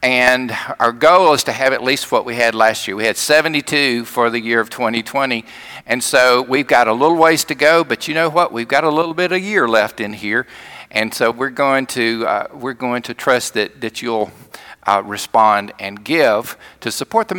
And 0.00 0.56
our 0.80 0.90
goal 0.90 1.34
is 1.34 1.44
to 1.44 1.52
have 1.52 1.74
at 1.74 1.84
least 1.84 2.10
what 2.10 2.24
we 2.24 2.36
had 2.36 2.54
last 2.54 2.88
year. 2.88 2.96
We 2.96 3.04
had 3.04 3.18
72 3.18 4.06
for 4.06 4.30
the 4.30 4.40
year 4.40 4.58
of 4.58 4.70
2020. 4.70 5.44
And 5.84 6.02
so 6.02 6.40
we've 6.40 6.66
got 6.66 6.88
a 6.88 6.94
little 6.94 7.18
ways 7.18 7.44
to 7.44 7.54
go, 7.54 7.84
but 7.84 8.08
you 8.08 8.14
know 8.14 8.30
what? 8.30 8.54
We've 8.54 8.66
got 8.66 8.84
a 8.84 8.90
little 8.90 9.12
bit 9.12 9.32
of 9.32 9.42
year 9.42 9.68
left 9.68 10.00
in 10.00 10.14
here. 10.14 10.46
And 10.90 11.12
so 11.12 11.30
we're 11.30 11.50
going 11.50 11.86
to, 11.88 12.26
uh, 12.26 12.46
we're 12.54 12.72
going 12.72 13.02
to 13.02 13.12
trust 13.12 13.52
that, 13.52 13.82
that 13.82 14.00
you'll 14.00 14.30
uh, 14.86 15.02
respond 15.04 15.72
and 15.78 16.04
give 16.04 16.56
to 16.80 16.90
support 16.90 17.28
the 17.28 17.34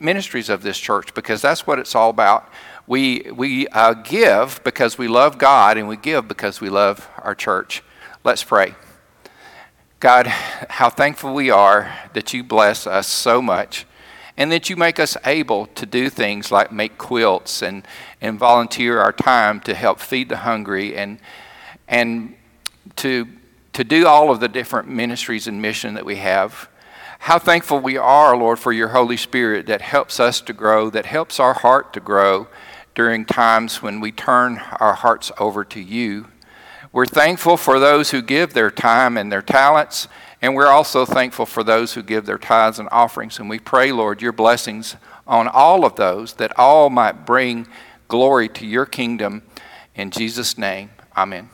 ministries 0.00 0.48
of 0.48 0.62
this 0.62 0.78
church 0.78 1.14
because 1.14 1.42
that's 1.42 1.66
what 1.66 1.78
it's 1.78 1.94
all 1.94 2.10
about. 2.10 2.48
We, 2.86 3.30
we 3.34 3.66
uh, 3.68 3.94
give 3.94 4.60
because 4.64 4.98
we 4.98 5.08
love 5.08 5.38
God 5.38 5.78
and 5.78 5.88
we 5.88 5.96
give 5.96 6.28
because 6.28 6.60
we 6.60 6.68
love 6.68 7.08
our 7.18 7.34
church. 7.34 7.82
Let's 8.22 8.44
pray. 8.44 8.74
God, 10.00 10.26
how 10.26 10.90
thankful 10.90 11.32
we 11.32 11.50
are 11.50 11.92
that 12.12 12.34
you 12.34 12.44
bless 12.44 12.86
us 12.86 13.06
so 13.06 13.40
much 13.40 13.86
and 14.36 14.50
that 14.52 14.68
you 14.68 14.76
make 14.76 14.98
us 14.98 15.16
able 15.24 15.66
to 15.66 15.86
do 15.86 16.10
things 16.10 16.50
like 16.50 16.72
make 16.72 16.98
quilts 16.98 17.62
and, 17.62 17.86
and 18.20 18.38
volunteer 18.38 19.00
our 19.00 19.12
time 19.12 19.60
to 19.60 19.74
help 19.74 20.00
feed 20.00 20.28
the 20.28 20.38
hungry 20.38 20.96
and, 20.96 21.18
and 21.88 22.34
to, 22.96 23.26
to 23.72 23.84
do 23.84 24.06
all 24.06 24.30
of 24.30 24.40
the 24.40 24.48
different 24.48 24.88
ministries 24.88 25.46
and 25.46 25.62
mission 25.62 25.94
that 25.94 26.04
we 26.04 26.16
have. 26.16 26.68
How 27.24 27.38
thankful 27.38 27.78
we 27.80 27.96
are, 27.96 28.36
Lord, 28.36 28.58
for 28.58 28.70
your 28.70 28.88
Holy 28.88 29.16
Spirit 29.16 29.64
that 29.64 29.80
helps 29.80 30.20
us 30.20 30.42
to 30.42 30.52
grow, 30.52 30.90
that 30.90 31.06
helps 31.06 31.40
our 31.40 31.54
heart 31.54 31.94
to 31.94 32.00
grow 32.00 32.48
during 32.94 33.24
times 33.24 33.80
when 33.80 33.98
we 33.98 34.12
turn 34.12 34.58
our 34.78 34.92
hearts 34.92 35.32
over 35.38 35.64
to 35.64 35.80
you. 35.80 36.26
We're 36.92 37.06
thankful 37.06 37.56
for 37.56 37.78
those 37.78 38.10
who 38.10 38.20
give 38.20 38.52
their 38.52 38.70
time 38.70 39.16
and 39.16 39.32
their 39.32 39.40
talents, 39.40 40.06
and 40.42 40.54
we're 40.54 40.66
also 40.66 41.06
thankful 41.06 41.46
for 41.46 41.64
those 41.64 41.94
who 41.94 42.02
give 42.02 42.26
their 42.26 42.36
tithes 42.36 42.78
and 42.78 42.90
offerings. 42.92 43.38
And 43.38 43.48
we 43.48 43.58
pray, 43.58 43.90
Lord, 43.90 44.20
your 44.20 44.32
blessings 44.32 44.96
on 45.26 45.48
all 45.48 45.86
of 45.86 45.96
those, 45.96 46.34
that 46.34 46.52
all 46.58 46.90
might 46.90 47.24
bring 47.24 47.66
glory 48.06 48.50
to 48.50 48.66
your 48.66 48.84
kingdom. 48.84 49.44
In 49.94 50.10
Jesus' 50.10 50.58
name, 50.58 50.90
amen. 51.16 51.48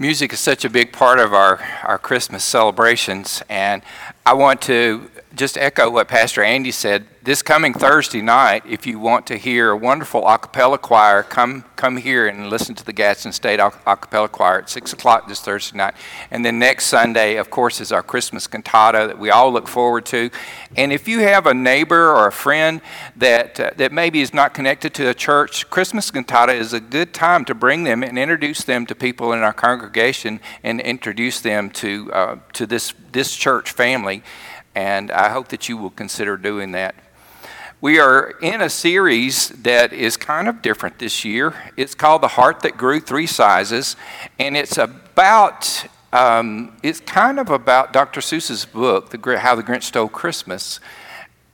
Music 0.00 0.32
is 0.32 0.40
such 0.40 0.64
a 0.64 0.70
big 0.70 0.94
part 0.94 1.18
of 1.18 1.34
our, 1.34 1.62
our 1.82 1.98
Christmas 1.98 2.42
celebrations. 2.42 3.42
And 3.50 3.82
I 4.24 4.32
want 4.32 4.62
to 4.62 5.10
just 5.40 5.56
echo 5.56 5.88
what 5.88 6.06
Pastor 6.06 6.42
Andy 6.42 6.70
said. 6.70 7.06
This 7.22 7.40
coming 7.40 7.72
Thursday 7.72 8.20
night, 8.20 8.62
if 8.68 8.86
you 8.86 8.98
want 8.98 9.26
to 9.28 9.38
hear 9.38 9.70
a 9.70 9.76
wonderful 9.76 10.28
a 10.28 10.36
cappella 10.36 10.76
choir, 10.76 11.22
come, 11.22 11.64
come 11.76 11.96
here 11.96 12.26
and 12.26 12.50
listen 12.50 12.74
to 12.74 12.84
the 12.84 12.92
Gadsden 12.92 13.32
State 13.32 13.58
a 13.58 13.70
cappella 13.70 14.28
choir 14.28 14.58
at 14.58 14.68
6 14.68 14.92
o'clock 14.92 15.28
this 15.28 15.40
Thursday 15.40 15.78
night. 15.78 15.94
And 16.30 16.44
then 16.44 16.58
next 16.58 16.86
Sunday, 16.88 17.36
of 17.36 17.48
course, 17.48 17.80
is 17.80 17.90
our 17.90 18.02
Christmas 18.02 18.46
cantata 18.46 19.06
that 19.06 19.18
we 19.18 19.30
all 19.30 19.50
look 19.50 19.66
forward 19.66 20.04
to. 20.06 20.28
And 20.76 20.92
if 20.92 21.08
you 21.08 21.20
have 21.20 21.46
a 21.46 21.54
neighbor 21.54 22.10
or 22.10 22.26
a 22.26 22.32
friend 22.32 22.82
that, 23.16 23.58
uh, 23.58 23.70
that 23.78 23.92
maybe 23.92 24.20
is 24.20 24.34
not 24.34 24.52
connected 24.52 24.92
to 24.94 25.08
a 25.08 25.14
church, 25.14 25.70
Christmas 25.70 26.10
cantata 26.10 26.52
is 26.52 26.74
a 26.74 26.80
good 26.80 27.14
time 27.14 27.46
to 27.46 27.54
bring 27.54 27.84
them 27.84 28.02
and 28.02 28.18
introduce 28.18 28.62
them 28.62 28.84
to 28.84 28.94
people 28.94 29.32
in 29.32 29.38
our 29.38 29.54
congregation 29.54 30.38
and 30.62 30.82
introduce 30.82 31.40
them 31.40 31.70
to, 31.70 32.12
uh, 32.12 32.36
to 32.52 32.66
this, 32.66 32.92
this 33.12 33.34
church 33.34 33.72
family 33.72 34.22
and 34.74 35.10
I 35.10 35.30
hope 35.30 35.48
that 35.48 35.68
you 35.68 35.76
will 35.76 35.90
consider 35.90 36.36
doing 36.36 36.72
that. 36.72 36.94
We 37.80 37.98
are 37.98 38.34
in 38.42 38.60
a 38.60 38.68
series 38.68 39.48
that 39.48 39.92
is 39.92 40.18
kind 40.18 40.48
of 40.48 40.60
different 40.60 40.98
this 40.98 41.24
year. 41.24 41.54
It's 41.76 41.94
called 41.94 42.22
The 42.22 42.28
Heart 42.28 42.60
That 42.60 42.76
Grew 42.76 43.00
Three 43.00 43.26
Sizes, 43.26 43.96
and 44.38 44.56
it's 44.56 44.76
about, 44.76 45.86
um, 46.12 46.76
it's 46.82 47.00
kind 47.00 47.40
of 47.40 47.48
about 47.48 47.94
Dr. 47.94 48.20
Seuss's 48.20 48.66
book, 48.66 49.10
the, 49.10 49.38
How 49.38 49.54
the 49.54 49.62
Grinch 49.62 49.84
Stole 49.84 50.08
Christmas. 50.08 50.78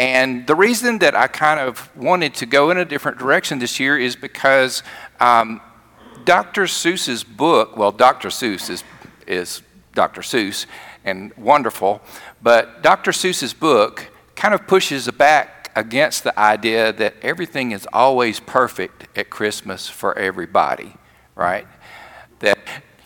And 0.00 0.46
the 0.46 0.56
reason 0.56 0.98
that 0.98 1.14
I 1.14 1.28
kind 1.28 1.60
of 1.60 1.94
wanted 1.96 2.34
to 2.34 2.46
go 2.46 2.70
in 2.70 2.76
a 2.76 2.84
different 2.84 3.18
direction 3.18 3.60
this 3.60 3.78
year 3.78 3.96
is 3.96 4.16
because 4.16 4.82
um, 5.20 5.60
Dr. 6.24 6.64
Seuss's 6.64 7.22
book, 7.22 7.76
well, 7.76 7.92
Dr. 7.92 8.28
Seuss 8.28 8.68
is, 8.68 8.84
is 9.28 9.62
Dr. 9.94 10.22
Seuss 10.22 10.66
and 11.06 11.32
wonderful, 11.36 12.02
but 12.42 12.82
Dr. 12.82 13.12
Seuss's 13.12 13.54
book 13.54 14.08
kind 14.34 14.52
of 14.52 14.66
pushes 14.66 15.10
back 15.12 15.70
against 15.74 16.24
the 16.24 16.38
idea 16.38 16.92
that 16.92 17.14
everything 17.22 17.70
is 17.70 17.86
always 17.92 18.40
perfect 18.40 19.06
at 19.16 19.30
Christmas 19.30 19.88
for 19.88 20.18
everybody, 20.18 20.94
right? 21.34 21.66
That 22.40 22.58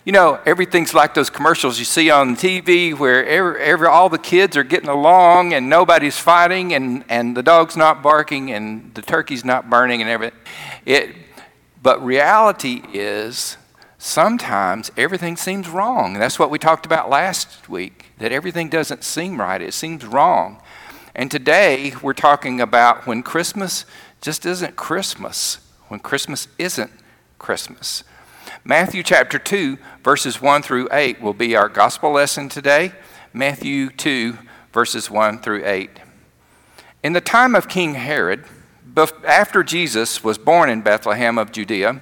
you 0.03 0.11
know, 0.11 0.39
everything's 0.47 0.95
like 0.95 1.13
those 1.13 1.29
commercials 1.29 1.77
you 1.77 1.85
see 1.85 2.09
on 2.09 2.35
TV 2.35 2.97
where 2.97 3.23
every, 3.23 3.61
every, 3.61 3.87
all 3.87 4.09
the 4.09 4.17
kids 4.17 4.57
are 4.57 4.63
getting 4.63 4.89
along 4.89 5.53
and 5.53 5.69
nobody's 5.69 6.17
fighting 6.17 6.73
and, 6.73 7.03
and 7.07 7.37
the 7.37 7.43
dog's 7.43 7.77
not 7.77 8.01
barking 8.01 8.51
and 8.51 8.91
the 8.95 9.03
turkey's 9.03 9.45
not 9.45 9.69
burning 9.69 10.01
and 10.01 10.09
everything. 10.09 10.39
It, 10.87 11.15
but 11.83 12.03
reality 12.03 12.81
is 12.93 13.57
sometimes 14.01 14.91
everything 14.97 15.37
seems 15.37 15.69
wrong. 15.69 16.15
That's 16.15 16.39
what 16.39 16.49
we 16.49 16.57
talked 16.57 16.87
about 16.87 17.09
last 17.09 17.69
week, 17.69 18.07
that 18.17 18.31
everything 18.31 18.67
doesn't 18.67 19.03
seem 19.03 19.39
right, 19.39 19.61
it 19.61 19.75
seems 19.75 20.03
wrong. 20.03 20.59
And 21.13 21.29
today 21.29 21.93
we're 22.01 22.13
talking 22.13 22.59
about 22.59 23.05
when 23.05 23.21
Christmas 23.21 23.85
just 24.19 24.43
isn't 24.43 24.75
Christmas, 24.75 25.59
when 25.87 25.99
Christmas 25.99 26.47
isn't 26.57 26.91
Christmas. 27.37 28.03
Matthew 28.63 29.03
chapter 29.03 29.37
2, 29.37 29.77
verses 30.03 30.41
1 30.41 30.63
through 30.63 30.89
8 30.91 31.21
will 31.21 31.33
be 31.33 31.55
our 31.55 31.69
gospel 31.69 32.11
lesson 32.11 32.49
today. 32.49 32.93
Matthew 33.33 33.89
2, 33.91 34.35
verses 34.73 35.11
1 35.11 35.39
through 35.39 35.63
8. 35.63 35.91
In 37.03 37.13
the 37.13 37.21
time 37.21 37.53
of 37.53 37.67
King 37.67 37.93
Herod, 37.93 38.45
after 39.27 39.63
Jesus 39.63 40.23
was 40.23 40.39
born 40.39 40.69
in 40.69 40.81
Bethlehem 40.81 41.37
of 41.37 41.51
Judea, 41.51 42.01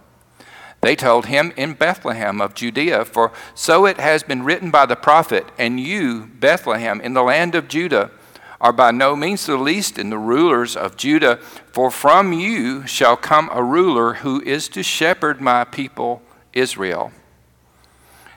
They 0.81 0.95
told 0.95 1.27
him 1.27 1.53
in 1.55 1.73
Bethlehem 1.73 2.41
of 2.41 2.55
Judea, 2.55 3.05
for 3.05 3.31
so 3.53 3.85
it 3.85 3.97
has 3.97 4.23
been 4.23 4.43
written 4.43 4.71
by 4.71 4.87
the 4.87 4.95
prophet, 4.95 5.45
and 5.57 5.79
you, 5.79 6.31
Bethlehem, 6.39 6.99
in 7.01 7.13
the 7.13 7.21
land 7.21 7.53
of 7.53 7.67
Judah, 7.67 8.09
are 8.59 8.73
by 8.73 8.91
no 8.91 9.15
means 9.15 9.45
the 9.45 9.57
least 9.57 9.97
in 9.97 10.09
the 10.09 10.17
rulers 10.17 10.75
of 10.75 10.97
Judah, 10.97 11.37
for 11.71 11.91
from 11.91 12.33
you 12.33 12.85
shall 12.87 13.15
come 13.15 13.49
a 13.51 13.63
ruler 13.63 14.15
who 14.15 14.41
is 14.41 14.67
to 14.69 14.83
shepherd 14.83 15.39
my 15.39 15.63
people 15.63 16.21
Israel. 16.53 17.11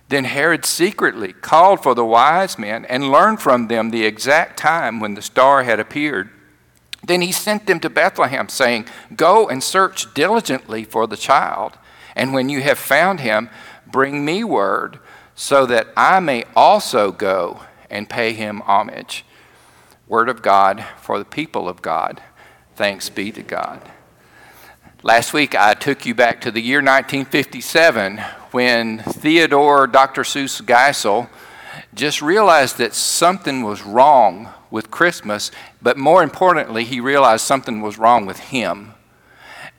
Then 0.09 0.25
Herod 0.25 0.67
secretly 0.67 1.33
called 1.33 1.83
for 1.83 1.95
the 1.95 2.05
wise 2.05 2.59
men 2.59 2.85
and 2.87 3.11
learned 3.11 3.41
from 3.41 3.69
them 3.69 3.91
the 3.91 4.05
exact 4.05 4.59
time 4.59 5.01
when 5.01 5.15
the 5.15 5.23
star 5.23 5.63
had 5.63 5.81
appeared. 5.81 6.29
Then 7.03 7.21
he 7.21 7.33
sent 7.33 7.67
them 7.67 7.81
to 7.81 7.91
Bethlehem, 7.91 8.49
saying, 8.49 8.87
Go 9.17 9.49
and 9.49 9.63
search 9.63 10.13
diligently 10.15 10.85
for 10.85 11.07
the 11.07 11.17
child. 11.17 11.79
And 12.17 12.33
when 12.33 12.49
you 12.49 12.63
have 12.63 12.79
found 12.79 13.21
him, 13.21 13.51
bring 13.87 14.25
me 14.25 14.45
word, 14.45 14.99
so 15.35 15.67
that 15.67 15.89
I 15.97 16.21
may 16.21 16.45
also 16.55 17.11
go 17.13 17.61
and 17.91 18.09
pay 18.09 18.33
him 18.33 18.61
homage. 18.61 19.25
Word 20.07 20.29
of 20.29 20.43
God 20.43 20.85
for 21.01 21.19
the 21.19 21.25
people 21.25 21.69
of 21.69 21.83
God. 21.83 22.23
Thanks 22.77 23.09
be 23.09 23.33
to 23.33 23.43
God. 23.43 23.81
Last 25.03 25.33
week, 25.33 25.55
I 25.55 25.75
took 25.75 26.07
you 26.07 26.15
back 26.15 26.41
to 26.41 26.51
the 26.51 26.61
year 26.61 26.79
1957 26.79 28.19
when 28.53 29.01
Theodore 29.01 29.87
Dr. 29.87 30.23
Seuss 30.23 30.63
Geisel 30.63 31.29
just 31.95 32.23
realized 32.23 32.79
that 32.79 32.95
something 32.95 33.63
was 33.63 33.83
wrong 33.83 34.49
with 34.71 34.91
Christmas, 34.91 35.51
but 35.83 35.99
more 35.99 36.23
importantly, 36.23 36.85
he 36.85 37.01
realized 37.01 37.45
something 37.45 37.81
was 37.81 37.99
wrong 37.99 38.27
with 38.27 38.39
him. 38.39 38.95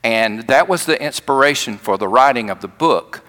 And 0.05 0.41
that 0.41 0.69
was 0.69 0.85
the 0.85 1.01
inspiration 1.01 1.79
for 1.79 1.97
the 1.97 2.07
writing 2.07 2.51
of 2.51 2.61
the 2.61 2.67
book. 2.67 3.25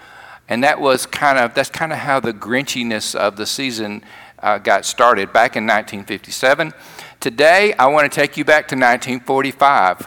And 0.47 0.63
that 0.63 0.79
was 0.79 1.07
kind 1.07 1.39
of, 1.39 1.55
that's 1.55 1.71
kind 1.71 1.91
of 1.91 2.01
how 2.01 2.21
the 2.21 2.35
grinchiness 2.35 3.15
of 3.15 3.37
the 3.37 3.47
season 3.47 4.05
uh, 4.41 4.59
got 4.59 4.85
started 4.85 5.33
back 5.33 5.57
in 5.57 5.65
1957. 5.65 6.75
Today, 7.19 7.73
I 7.79 7.87
want 7.87 8.13
to 8.13 8.15
take 8.15 8.37
you 8.37 8.45
back 8.45 8.69
to 8.69 8.75
1945. 8.75 10.07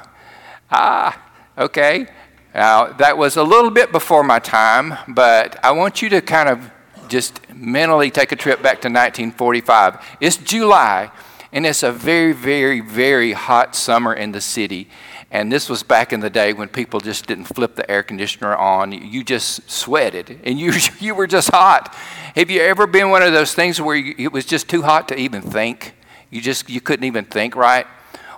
Ah, 0.70 1.20
okay. 1.58 2.06
Now, 2.54 2.94
that 2.94 3.18
was 3.18 3.36
a 3.36 3.44
little 3.44 3.72
bit 3.72 3.92
before 3.92 4.24
my 4.24 4.38
time, 4.38 4.96
but 5.08 5.58
I 5.66 5.72
want 5.72 6.04
you 6.04 6.10
to 6.10 6.22
kind 6.22 6.50
of 6.50 6.70
just 7.08 7.42
mentally 7.52 8.12
take 8.12 8.32
a 8.32 8.36
trip 8.36 8.62
back 8.62 8.80
to 8.82 8.90
1945. 8.90 10.18
It's 10.22 10.38
July, 10.38 11.10
and 11.52 11.66
it's 11.66 11.82
a 11.82 11.92
very, 11.92 12.34
very, 12.34 12.80
very 12.80 13.32
hot 13.32 13.76
summer 13.76 14.14
in 14.14 14.34
the 14.34 14.42
city. 14.42 14.88
And 15.32 15.52
this 15.52 15.70
was 15.70 15.84
back 15.84 16.12
in 16.12 16.22
the 16.22 16.30
day 16.30 16.54
when 16.54 16.70
people 16.70 17.00
just 17.00 17.28
didn't 17.28 17.46
flip 17.46 17.76
the 17.76 17.90
air 17.90 18.02
conditioner 18.02 18.56
on. 18.56 18.92
You 18.92 19.24
just 19.24 19.70
sweated 19.70 20.40
and 20.44 20.60
you, 20.60 20.74
you 21.00 21.14
were 21.14 21.28
just 21.28 21.52
hot. 21.52 21.94
Have 22.36 22.50
you 22.50 22.62
ever 22.62 22.88
been 22.88 23.10
one 23.10 23.22
of 23.22 23.34
those 23.34 23.54
things 23.54 23.80
where 23.80 23.96
you, 23.96 24.16
it 24.18 24.32
was 24.32 24.46
just 24.46 24.70
too 24.70 24.82
hot 24.82 25.08
to 25.10 25.20
even 25.20 25.42
think? 25.42 25.94
You 26.32 26.42
just 26.42 26.70
you 26.70 26.82
couldn't 26.82 27.06
even 27.06 27.26
think 27.26 27.56
right? 27.56 27.86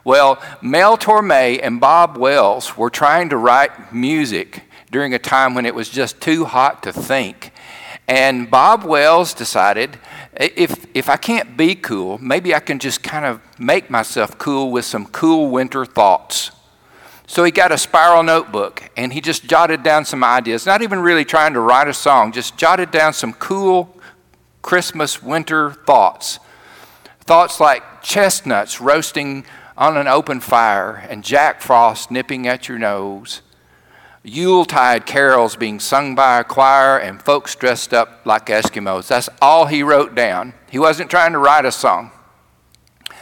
Well, 0.03 0.41
Mel 0.61 0.97
Torme 0.97 1.59
and 1.61 1.79
Bob 1.79 2.17
Wells 2.17 2.75
were 2.75 2.89
trying 2.89 3.29
to 3.29 3.37
write 3.37 3.93
music 3.93 4.63
during 4.89 5.13
a 5.13 5.19
time 5.19 5.53
when 5.53 5.65
it 5.65 5.75
was 5.75 5.89
just 5.89 6.19
too 6.19 6.45
hot 6.45 6.83
to 6.83 6.91
think. 6.91 7.51
And 8.07 8.49
Bob 8.49 8.83
Wells 8.83 9.33
decided 9.33 9.99
if, 10.35 10.87
if 10.93 11.07
I 11.07 11.17
can't 11.17 11.55
be 11.55 11.75
cool, 11.75 12.17
maybe 12.17 12.55
I 12.55 12.59
can 12.59 12.79
just 12.79 13.03
kind 13.03 13.25
of 13.25 13.41
make 13.59 13.89
myself 13.89 14.37
cool 14.37 14.71
with 14.71 14.85
some 14.85 15.05
cool 15.05 15.51
winter 15.51 15.85
thoughts. 15.85 16.51
So 17.32 17.45
he 17.45 17.51
got 17.51 17.71
a 17.71 17.77
spiral 17.77 18.23
notebook 18.23 18.91
and 18.97 19.13
he 19.13 19.21
just 19.21 19.45
jotted 19.45 19.84
down 19.84 20.03
some 20.03 20.21
ideas, 20.21 20.65
not 20.65 20.82
even 20.82 20.99
really 20.99 21.23
trying 21.23 21.53
to 21.53 21.61
write 21.61 21.88
a 21.88 21.93
song, 21.93 22.34
just 22.34 22.57
jotted 22.57 22.91
down 22.91 23.13
some 23.13 23.32
cool 23.32 23.97
Christmas 24.61 25.23
winter 25.23 25.71
thoughts. 25.71 26.39
Thoughts 27.21 27.61
like 27.61 28.01
chestnuts 28.01 28.82
roasting 28.82 29.45
on 29.77 29.95
an 29.95 30.09
open 30.09 30.41
fire 30.41 31.07
and 31.09 31.23
Jack 31.23 31.61
Frost 31.61 32.11
nipping 32.11 32.49
at 32.49 32.67
your 32.67 32.77
nose, 32.77 33.41
Yuletide 34.23 35.05
carols 35.05 35.55
being 35.55 35.79
sung 35.79 36.15
by 36.15 36.38
a 36.38 36.43
choir, 36.43 36.97
and 36.97 37.21
folks 37.21 37.55
dressed 37.55 37.93
up 37.93 38.25
like 38.25 38.47
Eskimos. 38.47 39.07
That's 39.07 39.29
all 39.41 39.67
he 39.67 39.84
wrote 39.84 40.15
down. 40.15 40.53
He 40.69 40.79
wasn't 40.79 41.09
trying 41.09 41.32
to 41.32 41.39
write 41.39 41.63
a 41.63 41.71
song. 41.71 42.11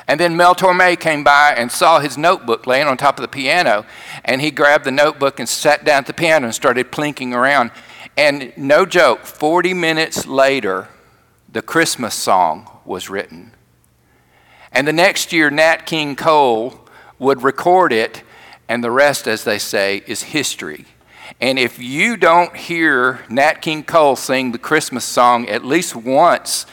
And 0.08 0.20
then 0.20 0.36
Mel 0.36 0.56
Torme 0.56 1.00
came 1.00 1.24
by 1.24 1.54
and 1.56 1.72
saw 1.72 2.00
his 2.00 2.18
notebook 2.18 2.66
laying 2.66 2.88
on 2.88 2.98
top 2.98 3.18
of 3.18 3.22
the 3.22 3.28
piano. 3.28 3.86
And 4.26 4.42
he 4.42 4.52
grabbed 4.52 4.86
the 4.86 4.92
notebook 4.92 5.40
and 5.40 5.48
sat 5.48 5.86
down 5.86 6.00
at 6.00 6.08
the 6.08 6.14
piano 6.14 6.48
and 6.48 6.56
started 6.56 6.92
plinking 6.92 7.34
around. 7.34 7.72
And 8.18 8.52
no 8.58 8.86
joke, 8.86 9.26
40 9.26 9.74
minutes 9.74 10.26
later, 10.26 10.90
the 11.52 11.62
Christmas 11.62 12.16
song 12.16 12.70
was 12.86 13.10
written. 13.10 13.54
And 14.72 14.88
the 14.88 14.94
next 14.94 15.32
year, 15.34 15.50
Nat 15.50 15.86
King 15.86 16.16
Cole 16.16 16.80
would 17.18 17.44
record 17.44 17.92
it, 17.92 18.24
and 18.68 18.84
the 18.84 18.92
rest, 18.92 19.28
as 19.28 19.44
they 19.44 19.58
say, 19.58 20.04
is 20.08 20.24
history. 20.24 20.86
And 21.42 21.58
if 21.58 21.80
you 21.80 22.18
don't 22.18 22.56
hear 22.56 23.22
Nat 23.30 23.62
King 23.62 23.84
Cole 23.84 24.16
sing 24.16 24.52
the 24.52 24.58
Christmas 24.58 25.06
song 25.06 25.48
at 25.48 25.64
least 25.64 25.96
once 25.96 26.66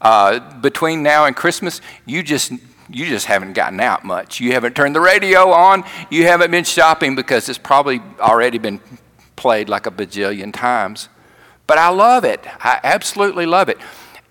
uh, 0.00 0.40
between 0.60 1.02
now 1.02 1.26
and 1.26 1.34
Christmas, 1.34 1.80
you 2.06 2.22
just 2.22 2.52
you 2.90 3.06
just 3.06 3.26
haven't 3.26 3.52
gotten 3.52 3.80
out 3.80 4.04
much. 4.04 4.40
You 4.40 4.52
haven't 4.52 4.74
turned 4.74 4.94
the 4.94 5.00
radio 5.00 5.50
on. 5.50 5.84
You 6.10 6.24
haven't 6.24 6.50
been 6.50 6.64
shopping 6.64 7.14
because 7.14 7.48
it's 7.48 7.58
probably 7.58 8.00
already 8.18 8.58
been 8.58 8.80
played 9.36 9.68
like 9.68 9.86
a 9.86 9.90
bajillion 9.90 10.52
times. 10.52 11.08
But 11.66 11.76
I 11.76 11.90
love 11.90 12.24
it. 12.24 12.46
I 12.64 12.80
absolutely 12.82 13.44
love 13.44 13.68
it. 13.68 13.78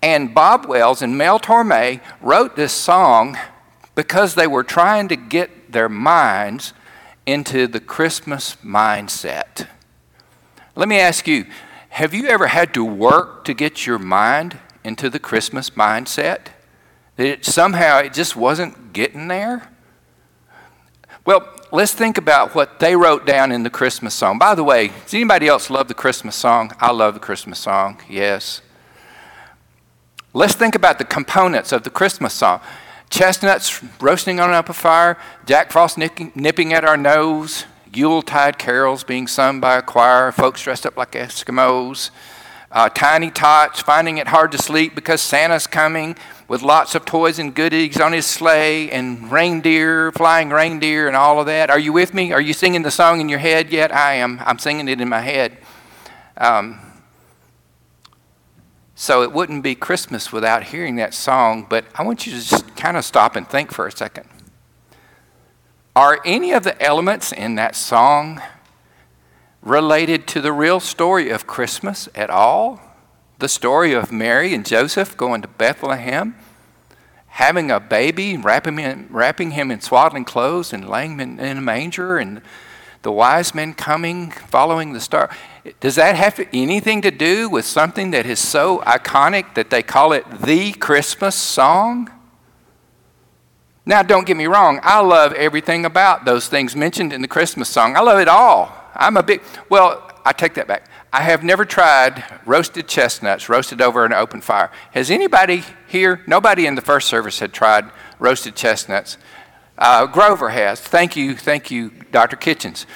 And 0.02 0.34
Bob 0.34 0.66
Wells 0.66 1.02
and 1.02 1.16
Mel 1.16 1.38
Torme 1.38 2.00
wrote 2.20 2.56
this 2.56 2.72
song 2.72 3.36
because 3.94 4.34
they 4.34 4.46
were 4.46 4.64
trying 4.64 5.08
to 5.08 5.16
get 5.16 5.72
their 5.72 5.88
minds 5.88 6.72
into 7.26 7.66
the 7.66 7.80
Christmas 7.80 8.56
mindset. 8.64 9.68
Let 10.74 10.88
me 10.88 10.98
ask 10.98 11.26
you 11.26 11.46
have 11.90 12.14
you 12.14 12.26
ever 12.26 12.46
had 12.46 12.74
to 12.74 12.84
work 12.84 13.44
to 13.44 13.54
get 13.54 13.86
your 13.86 13.98
mind 13.98 14.58
into 14.88 15.08
the 15.08 15.20
Christmas 15.20 15.70
mindset? 15.70 16.48
That 17.16 17.26
it, 17.26 17.44
somehow 17.44 17.98
it 17.98 18.12
just 18.12 18.34
wasn't 18.34 18.92
getting 18.92 19.28
there? 19.28 19.70
Well, 21.24 21.48
let's 21.70 21.92
think 21.92 22.18
about 22.18 22.54
what 22.54 22.80
they 22.80 22.96
wrote 22.96 23.26
down 23.26 23.52
in 23.52 23.62
the 23.62 23.70
Christmas 23.70 24.14
song. 24.14 24.38
By 24.38 24.54
the 24.54 24.64
way, 24.64 24.88
does 24.88 25.14
anybody 25.14 25.46
else 25.46 25.70
love 25.70 25.86
the 25.86 25.94
Christmas 25.94 26.34
song? 26.34 26.72
I 26.80 26.90
love 26.90 27.14
the 27.14 27.20
Christmas 27.20 27.58
song, 27.58 28.00
yes. 28.08 28.62
Let's 30.32 30.54
think 30.54 30.74
about 30.74 30.98
the 30.98 31.04
components 31.04 31.70
of 31.70 31.84
the 31.84 31.90
Christmas 31.90 32.34
song 32.34 32.60
chestnuts 33.10 33.82
roasting 34.00 34.40
on 34.40 34.50
up 34.52 34.68
a 34.68 34.72
fire, 34.72 35.18
Jack 35.46 35.70
Frost 35.70 35.98
nipping, 35.98 36.32
nipping 36.34 36.72
at 36.72 36.84
our 36.84 36.96
nose, 36.96 37.64
Yuletide 37.92 38.58
carols 38.58 39.02
being 39.02 39.26
sung 39.26 39.60
by 39.60 39.78
a 39.78 39.82
choir, 39.82 40.30
folks 40.30 40.62
dressed 40.62 40.84
up 40.84 40.96
like 40.96 41.12
Eskimos, 41.12 42.10
uh, 42.70 42.88
tiny 42.90 43.30
tots 43.30 43.80
finding 43.80 44.18
it 44.18 44.28
hard 44.28 44.52
to 44.52 44.58
sleep 44.58 44.94
because 44.94 45.22
Santa's 45.22 45.66
coming 45.66 46.16
with 46.48 46.62
lots 46.62 46.94
of 46.94 47.04
toys 47.04 47.38
and 47.38 47.54
goodies 47.54 48.00
on 48.00 48.12
his 48.12 48.26
sleigh 48.26 48.90
and 48.90 49.30
reindeer, 49.30 50.12
flying 50.12 50.50
reindeer, 50.50 51.06
and 51.06 51.16
all 51.16 51.40
of 51.40 51.46
that. 51.46 51.70
Are 51.70 51.78
you 51.78 51.92
with 51.92 52.14
me? 52.14 52.32
Are 52.32 52.40
you 52.40 52.52
singing 52.52 52.82
the 52.82 52.90
song 52.90 53.20
in 53.20 53.28
your 53.28 53.38
head 53.38 53.70
yet? 53.70 53.94
I 53.94 54.14
am. 54.14 54.40
I'm 54.44 54.58
singing 54.58 54.88
it 54.88 55.00
in 55.00 55.08
my 55.08 55.20
head. 55.20 55.58
Um, 56.36 56.80
so 58.94 59.22
it 59.22 59.32
wouldn't 59.32 59.62
be 59.62 59.74
Christmas 59.74 60.32
without 60.32 60.64
hearing 60.64 60.96
that 60.96 61.14
song, 61.14 61.66
but 61.68 61.84
I 61.94 62.02
want 62.02 62.26
you 62.26 62.32
to 62.32 62.38
just 62.38 62.76
kind 62.76 62.96
of 62.96 63.04
stop 63.04 63.36
and 63.36 63.48
think 63.48 63.70
for 63.70 63.86
a 63.86 63.92
second. 63.92 64.28
Are 65.94 66.20
any 66.24 66.52
of 66.52 66.64
the 66.64 66.80
elements 66.82 67.32
in 67.32 67.56
that 67.56 67.76
song 67.76 68.40
related 69.68 70.26
to 70.28 70.40
the 70.40 70.52
real 70.52 70.80
story 70.80 71.30
of 71.30 71.46
Christmas 71.46 72.08
at 72.14 72.30
all? 72.30 72.80
The 73.38 73.48
story 73.48 73.92
of 73.92 74.10
Mary 74.10 74.54
and 74.54 74.66
Joseph 74.66 75.16
going 75.16 75.42
to 75.42 75.48
Bethlehem, 75.48 76.34
having 77.28 77.70
a 77.70 77.78
baby, 77.78 78.36
wrapping 78.36 78.78
him, 78.78 79.06
wrapping 79.10 79.52
him 79.52 79.70
in 79.70 79.80
swaddling 79.80 80.24
clothes 80.24 80.72
and 80.72 80.88
laying 80.88 81.18
him 81.18 81.38
in, 81.38 81.58
a 81.58 81.60
manger, 81.60 82.18
and 82.18 82.42
the 83.02 83.12
wise 83.12 83.54
men 83.54 83.74
coming, 83.74 84.30
following 84.30 84.92
the 84.92 85.00
star. 85.00 85.30
Does 85.78 85.94
that 85.94 86.16
have 86.16 86.44
anything 86.52 87.02
to 87.02 87.10
do 87.10 87.48
with 87.48 87.64
something 87.64 88.10
that 88.10 88.26
is 88.26 88.40
so 88.40 88.78
iconic 88.80 89.54
that 89.54 89.70
they 89.70 89.82
call 89.82 90.12
it 90.12 90.24
the 90.42 90.72
Christmas 90.72 91.36
song? 91.36 92.10
Now, 93.86 94.02
don't 94.02 94.26
get 94.26 94.36
me 94.36 94.46
wrong, 94.46 94.80
I 94.82 95.00
love 95.00 95.32
everything 95.34 95.84
about 95.84 96.24
those 96.24 96.48
things 96.48 96.74
mentioned 96.74 97.12
in 97.12 97.22
the 97.22 97.28
Christmas 97.28 97.68
song. 97.68 97.96
I 97.96 98.00
love 98.00 98.18
it 98.18 98.28
all. 98.28 98.77
I'm 98.98 99.16
a 99.16 99.22
big, 99.22 99.42
well, 99.68 100.10
I 100.24 100.32
take 100.32 100.54
that 100.54 100.66
back. 100.66 100.90
I 101.12 101.22
have 101.22 101.42
never 101.42 101.64
tried 101.64 102.22
roasted 102.44 102.88
chestnuts 102.88 103.48
roasted 103.48 103.80
over 103.80 104.04
an 104.04 104.12
open 104.12 104.40
fire. 104.40 104.70
Has 104.92 105.10
anybody 105.10 105.62
here, 105.86 106.22
nobody 106.26 106.66
in 106.66 106.74
the 106.74 106.82
first 106.82 107.08
service 107.08 107.38
had 107.38 107.52
tried 107.52 107.90
roasted 108.18 108.56
chestnuts? 108.56 109.16
Uh, 109.78 110.06
Grover 110.06 110.50
has. 110.50 110.80
Thank 110.80 111.16
you, 111.16 111.36
thank 111.36 111.70
you, 111.70 111.90
Dr. 112.10 112.36
Kitchens. 112.36 112.86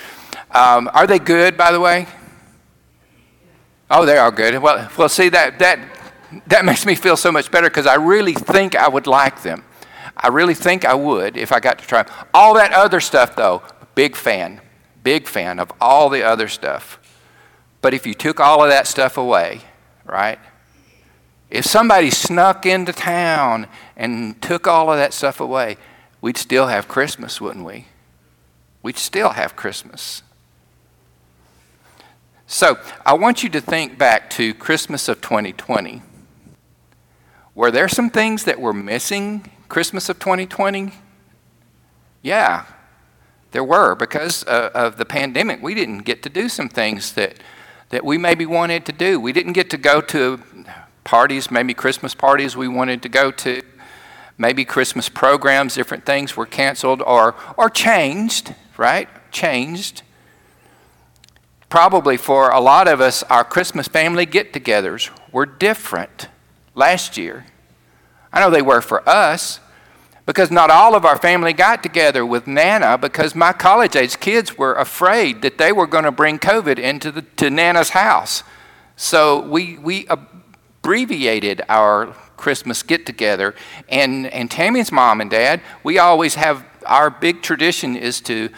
Um, 0.50 0.90
are 0.92 1.06
they 1.06 1.18
good, 1.18 1.56
by 1.56 1.72
the 1.72 1.80
way? 1.80 2.06
Oh, 3.90 4.04
they 4.04 4.18
are 4.18 4.30
good. 4.30 4.60
Well, 4.60 4.90
well, 4.98 5.08
see 5.08 5.28
that 5.28 5.58
that 5.60 5.78
that 6.48 6.64
makes 6.70 6.84
me 6.84 6.94
feel 6.94 7.16
so 7.16 7.30
much 7.30 7.50
better 7.50 7.68
because 7.68 7.86
I 7.86 7.94
really 7.94 8.34
think 8.34 8.74
I 8.74 8.88
would 8.88 9.06
like 9.06 9.42
them. 9.42 9.64
I 10.16 10.28
really 10.28 10.54
think 10.54 10.84
I 10.84 10.94
would 10.94 11.36
if 11.36 11.52
I 11.52 11.60
got 11.60 11.78
to 11.78 11.86
try 11.86 12.02
them. 12.02 12.14
All 12.34 12.54
that 12.54 12.72
other 12.72 13.00
stuff, 13.00 13.36
though, 13.36 13.62
big 13.94 14.16
fan, 14.16 14.60
big 15.02 15.26
fan 15.26 15.58
of 15.58 15.72
all 15.80 16.08
the 16.08 16.22
other 16.22 16.48
stuff. 16.48 16.98
But 17.80 17.94
if 17.94 18.06
you 18.06 18.14
took 18.14 18.40
all 18.40 18.62
of 18.62 18.70
that 18.70 18.86
stuff 18.86 19.16
away, 19.16 19.62
right? 20.04 20.38
If 21.50 21.64
somebody 21.66 22.10
snuck 22.10 22.64
into 22.64 22.92
town 22.92 23.66
and 23.96 24.40
took 24.40 24.66
all 24.66 24.90
of 24.90 24.98
that 24.98 25.12
stuff 25.12 25.40
away, 25.40 25.76
we'd 26.20 26.38
still 26.38 26.68
have 26.68 26.88
Christmas, 26.88 27.40
wouldn't 27.40 27.66
we? 27.66 27.86
We'd 28.82 28.96
still 28.96 29.30
have 29.30 29.54
Christmas. 29.54 30.22
So 32.46 32.78
I 33.04 33.14
want 33.14 33.42
you 33.42 33.48
to 33.50 33.60
think 33.60 33.98
back 33.98 34.30
to 34.30 34.54
Christmas 34.54 35.08
of 35.08 35.20
2020. 35.20 36.02
Were 37.54 37.70
there 37.70 37.88
some 37.88 38.10
things 38.10 38.44
that 38.44 38.60
were 38.60 38.72
missing 38.72 39.50
Christmas 39.68 40.08
of 40.08 40.18
2020? 40.18 40.92
Yeah, 42.22 42.64
there 43.52 43.64
were. 43.64 43.94
Because 43.94 44.44
uh, 44.46 44.70
of 44.74 44.96
the 44.96 45.04
pandemic, 45.04 45.62
we 45.62 45.74
didn't 45.74 46.00
get 46.00 46.22
to 46.24 46.28
do 46.28 46.48
some 46.48 46.68
things 46.68 47.12
that, 47.12 47.36
that 47.90 48.04
we 48.04 48.18
maybe 48.18 48.44
wanted 48.44 48.84
to 48.86 48.92
do. 48.92 49.20
We 49.20 49.32
didn't 49.32 49.52
get 49.52 49.70
to 49.70 49.78
go 49.78 50.00
to 50.00 50.42
parties, 51.04 51.50
maybe 51.50 51.74
Christmas 51.74 52.14
parties 52.14 52.56
we 52.56 52.68
wanted 52.68 53.02
to 53.02 53.08
go 53.08 53.30
to. 53.30 53.62
Maybe 54.38 54.64
Christmas 54.64 55.08
programs, 55.08 55.74
different 55.74 56.04
things 56.04 56.36
were 56.36 56.46
canceled 56.46 57.02
or, 57.02 57.34
or 57.56 57.70
changed, 57.70 58.54
right? 58.76 59.08
Changed. 59.30 60.02
Probably 61.68 62.16
for 62.16 62.50
a 62.50 62.60
lot 62.60 62.88
of 62.88 63.00
us, 63.00 63.22
our 63.24 63.44
Christmas 63.44 63.88
family 63.88 64.26
get 64.26 64.52
togethers 64.52 65.10
were 65.30 65.46
different 65.46 66.28
last 66.74 67.16
year. 67.16 67.46
I 68.32 68.40
know 68.40 68.50
they 68.50 68.62
were 68.62 68.80
for 68.80 69.06
us 69.08 69.60
because 70.32 70.50
not 70.50 70.70
all 70.70 70.94
of 70.94 71.04
our 71.04 71.18
family 71.18 71.52
got 71.52 71.82
together 71.82 72.24
with 72.24 72.46
Nana 72.46 72.96
because 72.96 73.34
my 73.34 73.52
college 73.52 73.94
age 73.94 74.18
kids 74.18 74.56
were 74.56 74.72
afraid 74.72 75.42
that 75.42 75.58
they 75.58 75.72
were 75.72 75.86
going 75.86 76.04
to 76.04 76.10
bring 76.10 76.38
COVID 76.38 76.78
into 76.78 77.12
the, 77.12 77.20
to 77.36 77.50
Nana's 77.50 77.90
house. 77.90 78.42
So 78.96 79.46
we, 79.46 79.76
we 79.76 80.06
abbreviated 80.06 81.60
our 81.68 82.14
Christmas 82.38 82.82
get 82.82 83.04
together. 83.04 83.54
And, 83.90 84.26
and 84.28 84.50
Tammy's 84.50 84.90
mom 84.90 85.20
and 85.20 85.30
dad, 85.30 85.60
we 85.84 85.98
always 85.98 86.36
have 86.36 86.64
our 86.86 87.10
big 87.10 87.42
tradition 87.42 87.94
is 87.94 88.22
to 88.22 88.48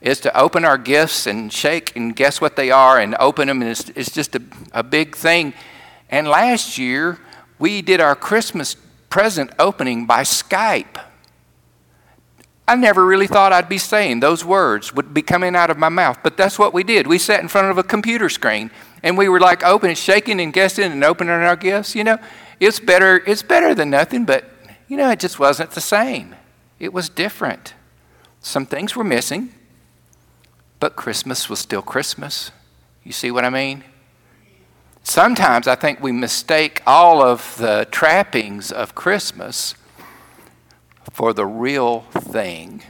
is 0.00 0.18
to 0.18 0.36
open 0.36 0.64
our 0.64 0.76
gifts 0.76 1.28
and 1.28 1.52
shake 1.52 1.94
and 1.94 2.16
guess 2.16 2.40
what 2.40 2.56
they 2.56 2.72
are 2.72 2.98
and 2.98 3.14
open 3.20 3.46
them. 3.46 3.62
And 3.62 3.70
it's, 3.70 3.88
it's 3.90 4.10
just 4.10 4.34
a, 4.34 4.42
a 4.72 4.82
big 4.82 5.14
thing. 5.14 5.54
And 6.08 6.26
last 6.26 6.78
year, 6.78 7.20
we 7.60 7.80
did 7.80 8.00
our 8.00 8.16
Christmas 8.16 8.74
present 9.08 9.52
opening 9.60 10.04
by 10.04 10.22
Skype. 10.22 10.98
I 12.66 12.76
never 12.76 13.04
really 13.04 13.26
thought 13.26 13.52
I'd 13.52 13.68
be 13.68 13.78
saying 13.78 14.20
those 14.20 14.44
words 14.44 14.94
would 14.94 15.12
be 15.12 15.22
coming 15.22 15.56
out 15.56 15.70
of 15.70 15.78
my 15.78 15.88
mouth, 15.88 16.18
but 16.22 16.36
that's 16.36 16.58
what 16.58 16.72
we 16.72 16.84
did. 16.84 17.06
We 17.06 17.18
sat 17.18 17.40
in 17.40 17.48
front 17.48 17.70
of 17.70 17.78
a 17.78 17.82
computer 17.82 18.28
screen 18.28 18.70
and 19.02 19.18
we 19.18 19.28
were 19.28 19.40
like 19.40 19.64
opening, 19.64 19.96
shaking 19.96 20.40
and 20.40 20.52
guessing 20.52 20.92
and 20.92 21.02
opening 21.02 21.34
our 21.34 21.56
gifts. 21.56 21.94
You 21.94 22.04
know, 22.04 22.18
it's 22.60 22.78
better. 22.78 23.22
It's 23.26 23.42
better 23.42 23.74
than 23.74 23.90
nothing, 23.90 24.24
but 24.24 24.44
you 24.88 24.96
know, 24.96 25.10
it 25.10 25.18
just 25.18 25.38
wasn't 25.38 25.72
the 25.72 25.80
same. 25.80 26.36
It 26.78 26.92
was 26.92 27.08
different. 27.08 27.74
Some 28.40 28.66
things 28.66 28.94
were 28.94 29.04
missing, 29.04 29.52
but 30.80 30.96
Christmas 30.96 31.48
was 31.48 31.58
still 31.58 31.82
Christmas. 31.82 32.52
You 33.04 33.12
see 33.12 33.30
what 33.30 33.44
I 33.44 33.50
mean? 33.50 33.84
Sometimes 35.02 35.66
I 35.66 35.74
think 35.74 36.00
we 36.00 36.12
mistake 36.12 36.80
all 36.86 37.22
of 37.22 37.56
the 37.58 37.88
trappings 37.90 38.70
of 38.70 38.94
Christmas 38.94 39.74
for 41.10 41.32
the 41.32 41.46
real 41.46 42.00
thing. 42.12 42.82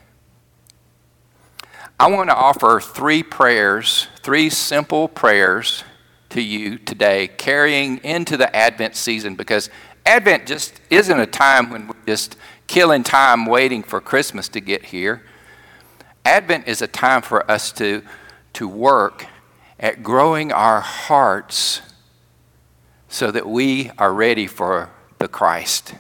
I 1.98 2.10
want 2.10 2.30
to 2.30 2.34
offer 2.34 2.80
three 2.80 3.22
prayers, 3.22 4.08
three 4.22 4.50
simple 4.50 5.08
prayers 5.08 5.84
to 6.30 6.42
you 6.42 6.78
today, 6.78 7.28
carrying 7.28 7.98
into 7.98 8.36
the 8.36 8.54
Advent 8.54 8.96
season, 8.96 9.36
because 9.36 9.70
Advent 10.04 10.46
just 10.46 10.80
isn't 10.90 11.20
a 11.20 11.26
time 11.26 11.70
when 11.70 11.86
we're 11.86 11.94
just 12.06 12.36
killing 12.66 13.02
time 13.02 13.46
waiting 13.46 13.82
for 13.82 14.00
Christmas 14.00 14.48
to 14.48 14.60
get 14.60 14.86
here. 14.86 15.22
Advent 16.24 16.66
is 16.66 16.82
a 16.82 16.86
time 16.86 17.22
for 17.22 17.48
us 17.50 17.72
to, 17.72 18.02
to 18.54 18.66
work 18.66 19.26
at 19.78 20.02
growing 20.02 20.52
our 20.52 20.80
hearts 20.80 21.82
so 23.08 23.30
that 23.30 23.46
we 23.46 23.90
are 23.98 24.12
ready 24.12 24.46
for 24.46 24.90
the 25.18 25.28
Christ. 25.28 25.94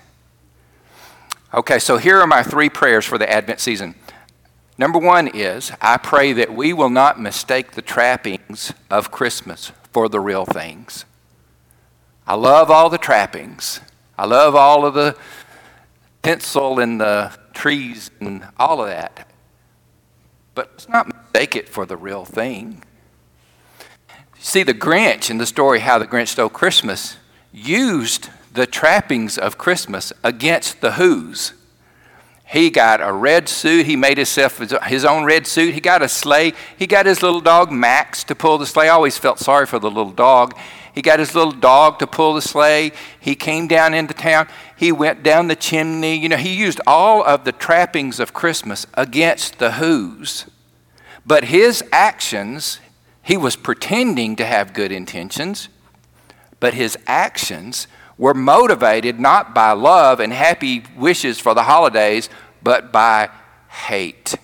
Okay, 1.54 1.78
so 1.78 1.98
here 1.98 2.18
are 2.18 2.26
my 2.26 2.42
three 2.42 2.70
prayers 2.70 3.04
for 3.04 3.18
the 3.18 3.30
Advent 3.30 3.60
season. 3.60 3.94
Number 4.78 4.98
one 4.98 5.28
is 5.28 5.70
I 5.82 5.98
pray 5.98 6.32
that 6.32 6.54
we 6.54 6.72
will 6.72 6.88
not 6.88 7.20
mistake 7.20 7.72
the 7.72 7.82
trappings 7.82 8.72
of 8.90 9.10
Christmas 9.10 9.70
for 9.92 10.08
the 10.08 10.18
real 10.18 10.46
things. 10.46 11.04
I 12.26 12.36
love 12.36 12.70
all 12.70 12.88
the 12.88 12.96
trappings. 12.96 13.80
I 14.16 14.24
love 14.24 14.54
all 14.54 14.86
of 14.86 14.94
the 14.94 15.14
tinsel 16.22 16.78
and 16.78 16.98
the 16.98 17.36
trees 17.52 18.10
and 18.18 18.46
all 18.58 18.80
of 18.80 18.88
that. 18.88 19.28
But 20.54 20.70
let's 20.70 20.88
not 20.88 21.08
mistake 21.14 21.54
it 21.54 21.68
for 21.68 21.84
the 21.84 21.98
real 21.98 22.24
thing. 22.24 22.82
See, 24.38 24.62
the 24.62 24.72
Grinch 24.72 25.28
in 25.28 25.36
the 25.36 25.46
story, 25.46 25.80
How 25.80 25.98
the 25.98 26.06
Grinch 26.06 26.28
Stole 26.28 26.48
Christmas, 26.48 27.18
used 27.52 28.30
the 28.52 28.66
trappings 28.66 29.38
of 29.38 29.58
Christmas 29.58 30.12
against 30.22 30.80
the 30.80 30.92
Who's. 30.92 31.54
He 32.44 32.68
got 32.68 33.00
a 33.00 33.12
red 33.12 33.48
suit. 33.48 33.86
He 33.86 33.96
made 33.96 34.18
himself 34.18 34.58
his 34.58 35.04
own 35.06 35.24
red 35.24 35.46
suit. 35.46 35.72
He 35.72 35.80
got 35.80 36.02
a 36.02 36.08
sleigh. 36.08 36.52
He 36.76 36.86
got 36.86 37.06
his 37.06 37.22
little 37.22 37.40
dog 37.40 37.72
Max 37.72 38.24
to 38.24 38.34
pull 38.34 38.58
the 38.58 38.66
sleigh. 38.66 38.88
I 38.88 38.90
always 38.90 39.16
felt 39.16 39.38
sorry 39.38 39.64
for 39.64 39.78
the 39.78 39.90
little 39.90 40.12
dog. 40.12 40.54
He 40.94 41.00
got 41.00 41.18
his 41.18 41.34
little 41.34 41.52
dog 41.52 41.98
to 42.00 42.06
pull 42.06 42.34
the 42.34 42.42
sleigh. 42.42 42.92
He 43.18 43.34
came 43.34 43.68
down 43.68 43.94
into 43.94 44.12
town. 44.12 44.48
He 44.76 44.92
went 44.92 45.22
down 45.22 45.48
the 45.48 45.56
chimney. 45.56 46.14
You 46.18 46.28
know, 46.28 46.36
he 46.36 46.54
used 46.54 46.78
all 46.86 47.24
of 47.24 47.44
the 47.44 47.52
trappings 47.52 48.20
of 48.20 48.34
Christmas 48.34 48.86
against 48.92 49.58
the 49.58 49.72
Who's. 49.72 50.44
But 51.24 51.44
his 51.44 51.82
actions, 51.90 52.80
he 53.22 53.38
was 53.38 53.56
pretending 53.56 54.36
to 54.36 54.44
have 54.44 54.74
good 54.74 54.92
intentions, 54.92 55.70
but 56.60 56.74
his 56.74 56.98
actions 57.06 57.86
were 58.18 58.34
motivated 58.34 59.18
not 59.18 59.54
by 59.54 59.72
love 59.72 60.20
and 60.20 60.32
happy 60.32 60.84
wishes 60.96 61.38
for 61.38 61.54
the 61.54 61.64
holidays, 61.64 62.28
but 62.62 62.92
by 62.92 63.30
hate. 63.68 64.34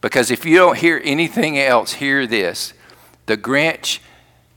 Because 0.00 0.30
if 0.30 0.44
you 0.44 0.56
don't 0.56 0.78
hear 0.78 1.00
anything 1.04 1.58
else, 1.58 1.94
hear 1.94 2.26
this. 2.26 2.72
The 3.26 3.36
Grinch 3.36 4.00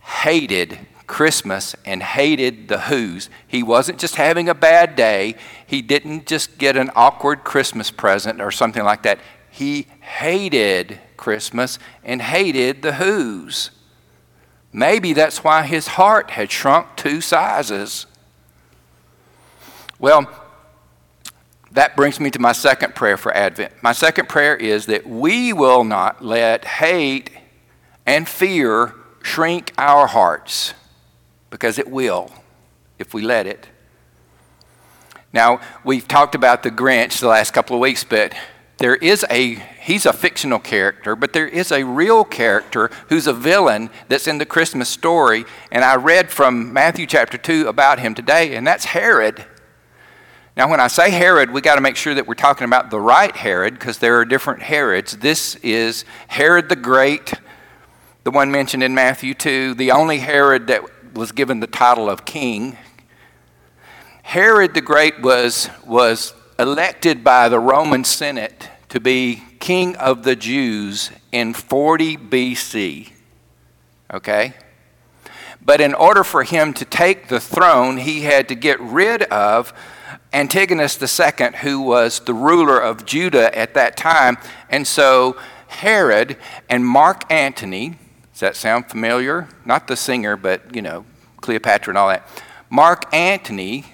hated 0.02 0.80
Christmas 1.08 1.76
and 1.86 2.04
hated 2.04 2.68
the 2.68 2.82
Who's. 2.82 3.30
He 3.48 3.64
wasn't 3.64 4.00
just 4.00 4.16
having 4.16 4.48
a 4.48 4.54
bad 4.54 4.96
day, 4.96 5.36
he 5.66 5.82
didn't 5.82 6.28
just 6.28 6.58
get 6.58 6.78
an 6.78 6.92
awkward 6.96 7.44
Christmas 7.44 7.90
present 7.90 8.42
or 8.42 8.52
something 8.52 8.84
like 8.84 9.04
that. 9.04 9.20
He 9.50 9.88
hated 10.02 11.00
Christmas 11.18 11.80
and 12.04 12.22
hated 12.22 12.84
the 12.84 12.94
Who's. 12.94 13.72
Maybe 14.72 15.14
that's 15.14 15.44
why 15.44 15.64
his 15.64 15.88
heart 15.88 16.32
had 16.32 16.52
shrunk 16.52 16.96
two 16.96 17.22
sizes. 17.22 18.06
Well, 19.98 20.30
that 21.72 21.96
brings 21.96 22.20
me 22.20 22.30
to 22.32 22.40
my 22.40 22.52
second 22.52 22.96
prayer 22.96 23.18
for 23.18 23.34
Advent. 23.34 23.74
My 23.82 23.92
second 23.94 24.30
prayer 24.30 24.56
is 24.56 24.86
that 24.88 25.08
we 25.08 25.54
will 25.54 25.84
not 25.84 26.24
let 26.24 26.66
hate 26.66 27.32
and 28.06 28.28
fear 28.28 28.96
shrink 29.22 29.74
our 29.78 30.08
hearts, 30.08 30.74
because 31.50 31.78
it 31.78 31.90
will 31.90 32.32
if 32.98 33.14
we 33.14 33.22
let 33.22 33.46
it. 33.46 33.68
Now, 35.32 35.62
we've 35.84 36.08
talked 36.08 36.34
about 36.34 36.64
the 36.64 36.72
Grinch 36.72 37.20
the 37.20 37.28
last 37.28 37.52
couple 37.52 37.76
of 37.76 37.82
weeks, 37.82 38.04
but 38.04 38.34
there 38.80 38.96
is 38.96 39.26
a 39.30 39.56
he's 39.82 40.06
a 40.06 40.14
fictional 40.14 40.60
character 40.60 41.16
but 41.16 41.34
there 41.34 41.48
is 41.48 41.72
a 41.72 41.84
real 41.84 42.24
character 42.24 42.90
who's 43.10 43.28
a 43.28 43.34
villain 43.34 43.90
that's 44.08 44.28
in 44.28 44.38
the 44.38 44.46
christmas 44.46 44.90
story. 44.90 45.46
And 45.72 45.84
i 45.84 45.96
read 45.96 46.32
from 46.32 46.74
matthew 46.74 47.06
chapter 47.06 47.38
2 47.38 47.68
about 47.68 48.00
him 48.00 48.16
today 48.16 48.56
and 48.56 48.66
that's 48.66 48.86
herod. 48.86 49.46
Now 50.58 50.70
when 50.70 50.80
i 50.80 50.88
say 50.88 51.12
herod 51.12 51.52
we 51.52 51.62
got 51.62 51.76
to 51.76 51.82
make 51.82 51.98
sure 51.98 52.16
that 52.16 52.26
we're 52.26 52.34
talking 52.34 52.66
about 52.66 52.90
the 52.90 53.00
right 53.00 53.36
herod 53.36 53.74
because 53.74 54.00
there 54.00 54.18
are 54.18 54.26
different 54.26 54.64
herods. 54.64 55.18
This 55.18 55.56
is 55.58 56.06
herod 56.28 56.70
the 56.70 56.76
great 56.76 57.34
the 58.24 58.32
one 58.32 58.50
mentioned 58.50 58.84
in 58.84 58.96
matthew 58.96 59.34
2 59.34 59.76
the 59.76 59.92
only 59.92 60.20
herod 60.20 60.68
that 60.68 60.84
was 61.14 61.32
given 61.34 61.60
the 61.60 61.68
title 61.68 62.10
of 62.10 62.24
king. 62.24 62.78
Herod 64.24 64.74
the 64.74 64.82
great 64.82 65.22
was 65.22 65.70
was 65.86 66.34
elected 66.60 67.24
by 67.24 67.48
the 67.48 67.60
Roman 67.60 68.04
Senate 68.04 68.70
to 68.90 69.00
be 69.00 69.44
king 69.60 69.96
of 69.96 70.24
the 70.24 70.36
Jews 70.36 71.10
in 71.32 71.54
40 71.54 72.18
BC. 72.18 73.12
Okay? 74.14 74.54
But 75.62 75.80
in 75.80 75.94
order 75.94 76.24
for 76.24 76.44
him 76.44 76.74
to 76.74 76.86
take 76.86 77.30
the 77.30 77.40
throne, 77.40 77.98
he 77.98 78.22
had 78.22 78.50
to 78.50 78.56
get 78.56 78.80
rid 78.82 79.24
of 79.24 79.74
Antigonus 80.34 81.02
II, 81.02 81.58
who 81.62 81.82
was 81.82 82.20
the 82.20 82.34
ruler 82.34 82.78
of 82.78 83.06
Judah 83.06 83.58
at 83.58 83.74
that 83.76 83.96
time. 83.96 84.38
And 84.70 84.86
so 84.86 85.38
Herod 85.68 86.38
and 86.68 86.86
Mark 86.86 87.32
Antony, 87.32 87.98
does 88.34 88.42
that 88.42 88.56
sound 88.56 88.90
familiar? 88.90 89.48
Not 89.66 89.88
the 89.88 89.96
singer, 89.96 90.36
but, 90.36 90.76
you 90.76 90.82
know, 90.82 91.06
Cleopatra 91.38 91.92
and 91.92 91.98
all 91.98 92.10
that. 92.10 92.28
Mark 92.70 93.14
Antony 93.14 93.86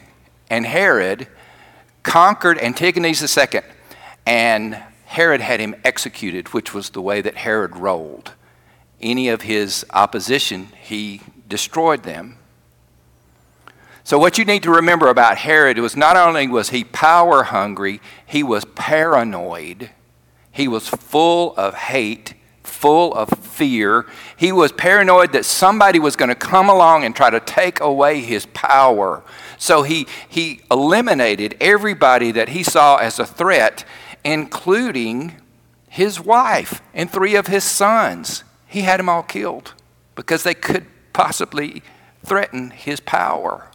and 0.49 0.66
Herod 0.66 1.28
conquered 2.06 2.60
Antigonus 2.60 3.38
II, 3.38 3.62
and 4.26 4.82
Herod 5.06 5.41
had 5.41 5.60
him 5.60 5.76
executed, 5.84 6.53
which 6.53 6.74
was 6.74 6.91
the 6.91 7.01
way 7.01 7.20
that 7.20 7.36
Herod 7.36 7.76
rolled. 7.76 8.32
Any 9.01 9.28
of 9.28 9.41
his 9.41 9.86
opposition, 9.89 10.70
he 10.82 11.22
destroyed 11.49 12.03
them. 12.03 12.38
So 14.03 14.20
what 14.20 14.38
you 14.38 14.45
need 14.45 14.64
to 14.64 14.72
remember 14.72 15.08
about 15.08 15.39
Herod 15.39 15.80
was 15.80 15.95
not 15.95 16.16
only 16.16 16.47
was 16.47 16.70
he 16.70 16.84
power 16.84 17.43
hungry, 17.43 17.99
he 18.26 18.43
was 18.43 18.64
paranoid. 18.76 19.89
He 20.51 20.68
was 20.68 20.88
full 20.88 21.56
of 21.58 21.74
hate, 21.74 22.36
full 22.62 23.14
of 23.16 23.30
fear. 23.30 24.06
He 24.38 24.51
was 24.51 24.72
paranoid 24.72 25.32
that 25.34 25.43
somebody 25.43 25.97
was 25.99 26.16
going 26.16 26.30
to 26.30 26.36
come 26.36 26.70
along 26.70 27.03
and 27.03 27.16
try 27.16 27.32
to 27.32 27.39
take 27.39 27.80
away 27.80 28.22
his 28.22 28.45
power. 28.47 29.24
So 29.58 29.84
he, 29.84 30.08
he 30.28 30.62
eliminated 30.70 31.56
everybody 31.60 32.32
that 32.32 32.49
he 32.49 32.64
saw 32.64 32.97
as 32.97 33.20
a 33.20 33.26
threat, 33.26 33.86
including 34.24 35.36
his 35.88 36.20
wife 36.20 36.82
and 36.93 37.10
three 37.10 37.36
of 37.36 37.47
his 37.47 37.64
sons. 37.64 38.43
He 38.68 38.82
had 38.82 38.99
them 38.99 39.10
all 39.10 39.24
killed 39.24 39.74
because 40.16 40.43
they 40.43 40.53
could 40.53 40.86
possibly 41.14 41.82
threaten 42.26 42.72
his 42.72 42.99
power. 42.99 43.70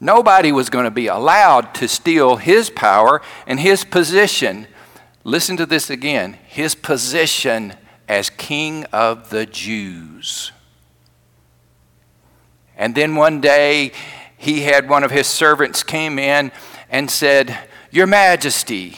Nobody 0.00 0.52
was 0.52 0.70
going 0.70 0.84
to 0.84 0.90
be 0.90 1.06
allowed 1.06 1.74
to 1.76 1.88
steal 1.88 2.36
his 2.36 2.70
power 2.70 3.20
and 3.46 3.58
his 3.58 3.84
position. 3.84 4.66
Listen 5.24 5.56
to 5.56 5.66
this 5.66 5.90
again 5.90 6.34
his 6.46 6.74
position 6.74 7.74
as 8.06 8.30
king 8.30 8.84
of 8.86 9.30
the 9.30 9.44
Jews. 9.44 10.52
And 12.78 12.94
then 12.94 13.16
one 13.16 13.40
day, 13.40 13.92
he 14.36 14.62
had 14.62 14.88
one 14.88 15.02
of 15.02 15.10
his 15.10 15.26
servants 15.26 15.82
came 15.82 16.18
in 16.18 16.52
and 16.88 17.10
said, 17.10 17.58
Your 17.90 18.06
Majesty, 18.06 18.96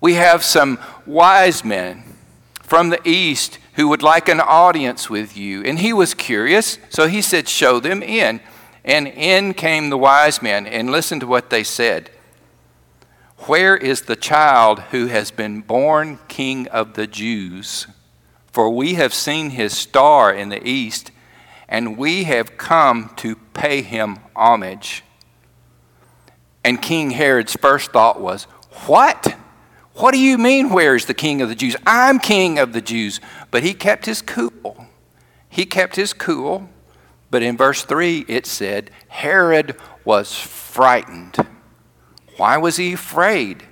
we 0.00 0.14
have 0.14 0.42
some 0.42 0.78
wise 1.06 1.64
men 1.64 2.02
from 2.62 2.90
the 2.90 3.00
east 3.08 3.58
who 3.74 3.88
would 3.88 4.02
like 4.02 4.28
an 4.28 4.40
audience 4.40 5.08
with 5.08 5.36
you. 5.36 5.62
And 5.62 5.78
he 5.78 5.92
was 5.92 6.12
curious, 6.12 6.78
so 6.90 7.06
he 7.06 7.22
said, 7.22 7.48
Show 7.48 7.78
them 7.80 8.02
in. 8.02 8.40
And 8.84 9.06
in 9.08 9.54
came 9.54 9.88
the 9.88 9.96
wise 9.96 10.42
men, 10.42 10.66
and 10.66 10.90
listen 10.90 11.20
to 11.20 11.26
what 11.26 11.50
they 11.50 11.64
said. 11.64 12.10
Where 13.46 13.76
is 13.76 14.02
the 14.02 14.16
child 14.16 14.80
who 14.90 15.06
has 15.06 15.30
been 15.30 15.60
born 15.60 16.18
king 16.28 16.66
of 16.68 16.94
the 16.94 17.06
Jews? 17.06 17.86
For 18.52 18.70
we 18.70 18.94
have 18.94 19.14
seen 19.14 19.50
his 19.50 19.76
star 19.76 20.32
in 20.32 20.48
the 20.48 20.66
east 20.66 21.10
and 21.68 21.96
we 21.96 22.24
have 22.24 22.56
come 22.56 23.12
to 23.16 23.36
pay 23.54 23.82
him 23.82 24.18
homage. 24.34 25.02
And 26.62 26.80
King 26.80 27.10
Herod's 27.10 27.54
first 27.54 27.92
thought 27.92 28.20
was, 28.20 28.44
What? 28.86 29.36
What 29.94 30.12
do 30.12 30.18
you 30.18 30.38
mean, 30.38 30.70
where 30.70 30.96
is 30.96 31.06
the 31.06 31.14
king 31.14 31.40
of 31.40 31.48
the 31.48 31.54
Jews? 31.54 31.76
I'm 31.86 32.18
king 32.18 32.58
of 32.58 32.72
the 32.72 32.80
Jews. 32.80 33.20
But 33.52 33.62
he 33.62 33.74
kept 33.74 34.06
his 34.06 34.22
cool. 34.22 34.86
He 35.48 35.66
kept 35.66 35.94
his 35.94 36.12
cool. 36.12 36.68
But 37.30 37.42
in 37.42 37.56
verse 37.56 37.84
3, 37.84 38.24
it 38.26 38.46
said, 38.46 38.90
Herod 39.08 39.76
was 40.04 40.34
frightened. 40.36 41.36
Why 42.36 42.56
was 42.56 42.76
he 42.76 42.94
afraid? 42.94 43.62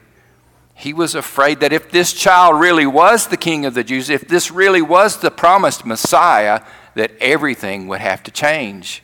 He 0.74 0.92
was 0.92 1.14
afraid 1.14 1.60
that 1.60 1.72
if 1.72 1.90
this 1.90 2.12
child 2.12 2.60
really 2.60 2.86
was 2.86 3.26
the 3.26 3.36
king 3.36 3.66
of 3.66 3.74
the 3.74 3.84
Jews, 3.84 4.08
if 4.08 4.26
this 4.26 4.50
really 4.50 4.82
was 4.82 5.18
the 5.18 5.30
promised 5.30 5.84
Messiah, 5.84 6.62
that 6.94 7.12
everything 7.20 7.88
would 7.88 8.00
have 8.00 8.22
to 8.24 8.30
change. 8.30 9.02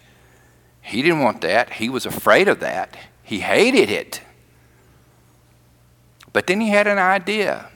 He 0.80 1.02
didn't 1.02 1.20
want 1.20 1.40
that. 1.42 1.74
He 1.74 1.88
was 1.88 2.06
afraid 2.06 2.48
of 2.48 2.60
that. 2.60 2.96
He 3.22 3.40
hated 3.40 3.90
it. 3.90 4.22
But 6.32 6.46
then 6.46 6.60
he 6.60 6.68
had 6.68 6.86
an 6.86 6.98
idea. 6.98 7.68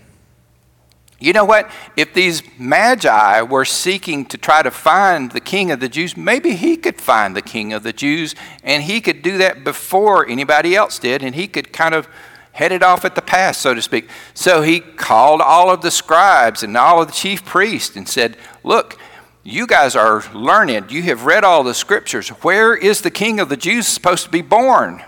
You 1.22 1.32
know 1.32 1.44
what? 1.44 1.70
If 1.96 2.14
these 2.14 2.42
magi 2.58 3.42
were 3.42 3.64
seeking 3.64 4.26
to 4.26 4.36
try 4.36 4.62
to 4.62 4.72
find 4.72 5.30
the 5.30 5.40
king 5.40 5.70
of 5.70 5.78
the 5.78 5.88
Jews, 5.88 6.16
maybe 6.16 6.56
he 6.56 6.76
could 6.76 7.00
find 7.00 7.36
the 7.36 7.42
king 7.42 7.72
of 7.72 7.84
the 7.84 7.92
Jews, 7.92 8.34
and 8.64 8.82
he 8.82 9.00
could 9.00 9.22
do 9.22 9.38
that 9.38 9.62
before 9.62 10.28
anybody 10.28 10.74
else 10.74 10.98
did, 10.98 11.22
and 11.22 11.36
he 11.36 11.46
could 11.46 11.72
kind 11.72 11.94
of 11.94 12.08
head 12.52 12.72
it 12.72 12.82
off 12.82 13.04
at 13.04 13.14
the 13.14 13.22
pass, 13.22 13.58
so 13.58 13.72
to 13.72 13.80
speak. 13.80 14.08
So 14.34 14.62
he 14.62 14.80
called 14.80 15.40
all 15.40 15.70
of 15.70 15.80
the 15.80 15.92
scribes 15.92 16.62
and 16.62 16.76
all 16.76 17.00
of 17.00 17.06
the 17.06 17.14
chief 17.14 17.44
priests 17.44 17.96
and 17.96 18.08
said, 18.08 18.36
Look, 18.64 18.98
you 19.44 19.66
guys 19.66 19.96
are 19.96 20.22
learned. 20.32 20.90
You 20.92 21.02
have 21.04 21.24
read 21.24 21.44
all 21.44 21.64
the 21.64 21.74
scriptures. 21.74 22.28
Where 22.28 22.74
is 22.76 23.00
the 23.00 23.10
king 23.10 23.40
of 23.40 23.48
the 23.48 23.56
Jews 23.56 23.86
supposed 23.86 24.24
to 24.24 24.30
be 24.30 24.42
born? 24.42 25.02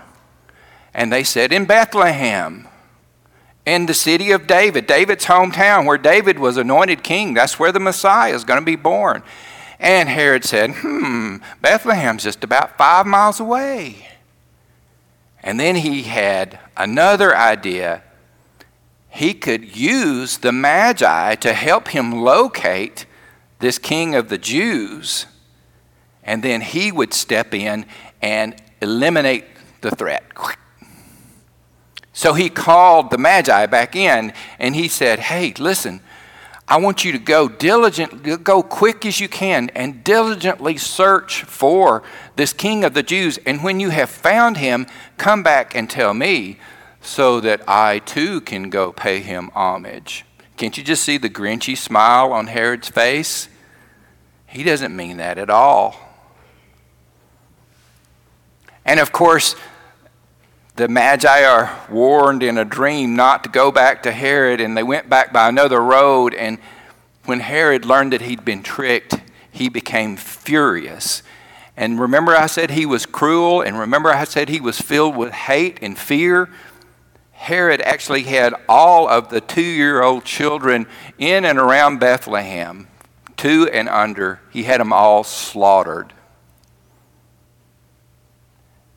And 0.93 1.11
they 1.11 1.23
said, 1.23 1.53
In 1.53 1.65
Bethlehem 1.65 2.67
in 3.65 3.87
the 3.87 3.93
city 3.93 4.31
of 4.31 4.45
David, 4.45 4.85
David's 4.85 5.25
hometown, 5.25 5.85
where 5.85 5.97
David 5.97 6.37
was 6.37 6.57
anointed 6.57 7.03
king. 7.03 7.33
That's 7.33 7.59
where 7.59 7.71
the 7.71 7.79
Messiah 7.79 8.33
is 8.33 8.43
going 8.43 8.59
to 8.59 8.65
be 8.65 8.75
born. 8.75 9.23
And 9.79 10.07
Herod 10.07 10.43
said, 10.43 10.71
Hmm, 10.71 11.37
Bethlehem's 11.61 12.23
just 12.23 12.43
about 12.43 12.77
five 12.77 13.05
miles 13.05 13.39
away. 13.39 14.07
And 15.41 15.59
then 15.59 15.75
he 15.75 16.03
had 16.03 16.59
another 16.77 17.35
idea. 17.35 18.03
He 19.09 19.33
could 19.33 19.75
use 19.75 20.37
the 20.37 20.51
Magi 20.51 21.35
to 21.35 21.53
help 21.53 21.89
him 21.89 22.11
locate 22.11 23.05
this 23.65 23.79
king 23.79 24.13
of 24.13 24.29
the 24.29 24.37
Jews, 24.37 25.25
and 26.23 26.43
then 26.43 26.61
he 26.61 26.91
would 26.91 27.15
step 27.15 27.51
in 27.51 27.87
and 28.21 28.55
eliminate 28.79 29.45
the 29.81 29.89
threat. 29.89 30.23
So 32.13 32.33
he 32.33 32.47
called 32.47 33.09
the 33.09 33.17
Magi 33.17 33.65
back 33.65 33.95
in 33.95 34.33
and 34.59 34.75
he 34.75 34.87
said, 34.87 35.17
Hey, 35.17 35.51
listen, 35.57 36.01
I 36.67 36.77
want 36.77 37.03
you 37.03 37.11
to 37.13 37.17
go 37.17 37.49
diligent, 37.49 38.43
go 38.43 38.61
quick 38.61 39.03
as 39.03 39.19
you 39.19 39.27
can, 39.27 39.71
and 39.73 40.03
diligently 40.03 40.77
search 40.77 41.41
for 41.41 42.03
this 42.35 42.53
king 42.53 42.83
of 42.83 42.93
the 42.93 43.01
Jews. 43.01 43.39
And 43.47 43.63
when 43.63 43.79
you 43.79 43.89
have 43.89 44.11
found 44.11 44.57
him, 44.57 44.85
come 45.17 45.41
back 45.41 45.73
and 45.73 45.89
tell 45.89 46.13
me 46.13 46.59
so 47.01 47.39
that 47.39 47.67
I 47.67 47.97
too 47.97 48.41
can 48.41 48.69
go 48.69 48.91
pay 48.91 49.21
him 49.21 49.49
homage. 49.55 50.23
Can't 50.55 50.77
you 50.77 50.83
just 50.83 51.03
see 51.03 51.17
the 51.17 51.31
grinchy 51.31 51.75
smile 51.75 52.31
on 52.31 52.45
Herod's 52.45 52.89
face? 52.89 53.49
He 54.55 54.63
doesn't 54.63 54.95
mean 54.95 55.17
that 55.17 55.37
at 55.37 55.49
all. 55.49 55.97
And 58.85 59.01
of 59.01 59.11
course, 59.11 59.53
the 60.77 60.87
Magi 60.87 61.43
are 61.43 61.77
warned 61.89 62.41
in 62.41 62.57
a 62.57 62.63
dream 62.63 63.17
not 63.17 63.43
to 63.43 63.49
go 63.49 63.69
back 63.69 64.03
to 64.03 64.13
Herod, 64.13 64.61
and 64.61 64.77
they 64.77 64.81
went 64.81 65.09
back 65.09 65.33
by 65.33 65.49
another 65.49 65.81
road. 65.81 66.33
And 66.33 66.59
when 67.25 67.41
Herod 67.41 67.83
learned 67.83 68.13
that 68.13 68.21
he'd 68.21 68.45
been 68.45 68.63
tricked, 68.63 69.15
he 69.51 69.67
became 69.67 70.15
furious. 70.15 71.21
And 71.75 71.99
remember, 71.99 72.33
I 72.33 72.45
said 72.45 72.71
he 72.71 72.85
was 72.85 73.05
cruel, 73.05 73.61
and 73.61 73.77
remember, 73.77 74.09
I 74.09 74.23
said 74.23 74.47
he 74.47 74.61
was 74.61 74.79
filled 74.79 75.17
with 75.17 75.33
hate 75.33 75.79
and 75.81 75.97
fear. 75.97 76.49
Herod 77.33 77.81
actually 77.81 78.23
had 78.23 78.53
all 78.69 79.09
of 79.09 79.27
the 79.27 79.41
two 79.41 79.61
year 79.61 80.01
old 80.01 80.23
children 80.23 80.87
in 81.17 81.43
and 81.43 81.59
around 81.59 81.99
Bethlehem, 81.99 82.87
two 83.37 83.69
and 83.71 83.89
under, 83.89 84.41
he 84.51 84.63
had 84.63 84.79
them 84.79 84.93
all 84.93 85.23
slaughtered. 85.23 86.13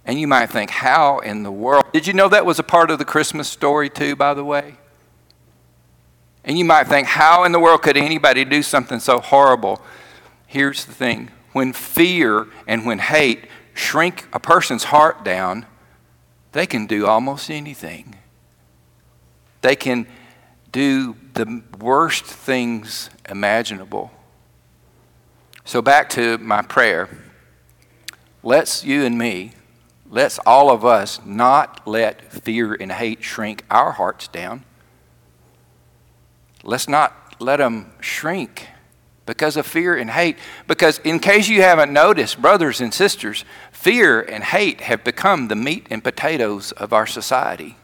And 0.04 0.18
you 0.18 0.26
might 0.26 0.46
think, 0.46 0.70
how 0.70 1.18
in 1.18 1.42
the 1.42 1.52
world? 1.52 1.84
Did 1.92 2.06
you 2.06 2.14
know 2.14 2.28
that 2.30 2.46
was 2.46 2.58
a 2.58 2.62
part 2.62 2.90
of 2.90 2.98
the 2.98 3.04
Christmas 3.04 3.48
story, 3.48 3.90
too, 3.90 4.16
by 4.16 4.32
the 4.32 4.44
way? 4.44 4.76
And 6.44 6.58
you 6.58 6.64
might 6.64 6.86
think, 6.86 7.06
how 7.06 7.44
in 7.44 7.52
the 7.52 7.60
world 7.60 7.82
could 7.82 7.96
anybody 7.96 8.44
do 8.46 8.62
something 8.62 9.00
so 9.00 9.20
horrible? 9.20 9.82
Here's 10.46 10.86
the 10.86 10.94
thing 10.94 11.30
when 11.52 11.74
fear 11.74 12.46
and 12.66 12.86
when 12.86 12.98
hate 12.98 13.48
shrink 13.74 14.26
a 14.32 14.40
person's 14.40 14.84
heart 14.84 15.24
down, 15.24 15.66
they 16.52 16.66
can 16.66 16.86
do 16.86 17.06
almost 17.06 17.50
anything. 17.50 18.16
They 19.60 19.76
can 19.76 20.06
do 20.72 21.16
the 21.34 21.62
worst 21.78 22.24
things 22.24 23.10
imaginable. 23.28 24.10
So, 25.68 25.82
back 25.82 26.08
to 26.10 26.38
my 26.38 26.62
prayer. 26.62 27.10
Let's 28.42 28.84
you 28.84 29.04
and 29.04 29.18
me 29.18 29.52
Let's 30.10 30.38
all 30.46 30.70
of 30.70 30.86
us 30.86 31.20
not 31.24 31.86
let 31.86 32.32
fear 32.32 32.72
and 32.72 32.90
hate 32.90 33.22
shrink 33.22 33.64
our 33.70 33.92
hearts 33.92 34.26
down. 34.26 34.64
Let's 36.62 36.88
not 36.88 37.36
let 37.38 37.58
them 37.58 37.92
shrink 38.00 38.68
because 39.26 39.58
of 39.58 39.66
fear 39.66 39.94
and 39.94 40.10
hate. 40.10 40.38
Because, 40.66 40.98
in 41.00 41.18
case 41.18 41.48
you 41.48 41.60
haven't 41.60 41.92
noticed, 41.92 42.40
brothers 42.40 42.80
and 42.80 42.94
sisters, 42.94 43.44
fear 43.70 44.22
and 44.22 44.42
hate 44.42 44.80
have 44.80 45.04
become 45.04 45.48
the 45.48 45.56
meat 45.56 45.86
and 45.90 46.02
potatoes 46.02 46.72
of 46.72 46.94
our 46.94 47.06
society. 47.06 47.76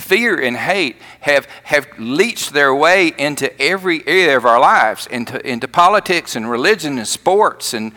Fear 0.00 0.40
and 0.40 0.56
hate 0.56 0.96
have, 1.20 1.46
have 1.64 1.86
leached 1.98 2.52
their 2.52 2.74
way 2.74 3.12
into 3.18 3.60
every 3.60 4.06
area 4.08 4.36
of 4.36 4.46
our 4.46 4.58
lives, 4.58 5.06
into, 5.06 5.46
into 5.46 5.68
politics 5.68 6.34
and 6.34 6.50
religion 6.50 6.96
and 6.98 7.06
sports 7.06 7.74
and 7.74 7.92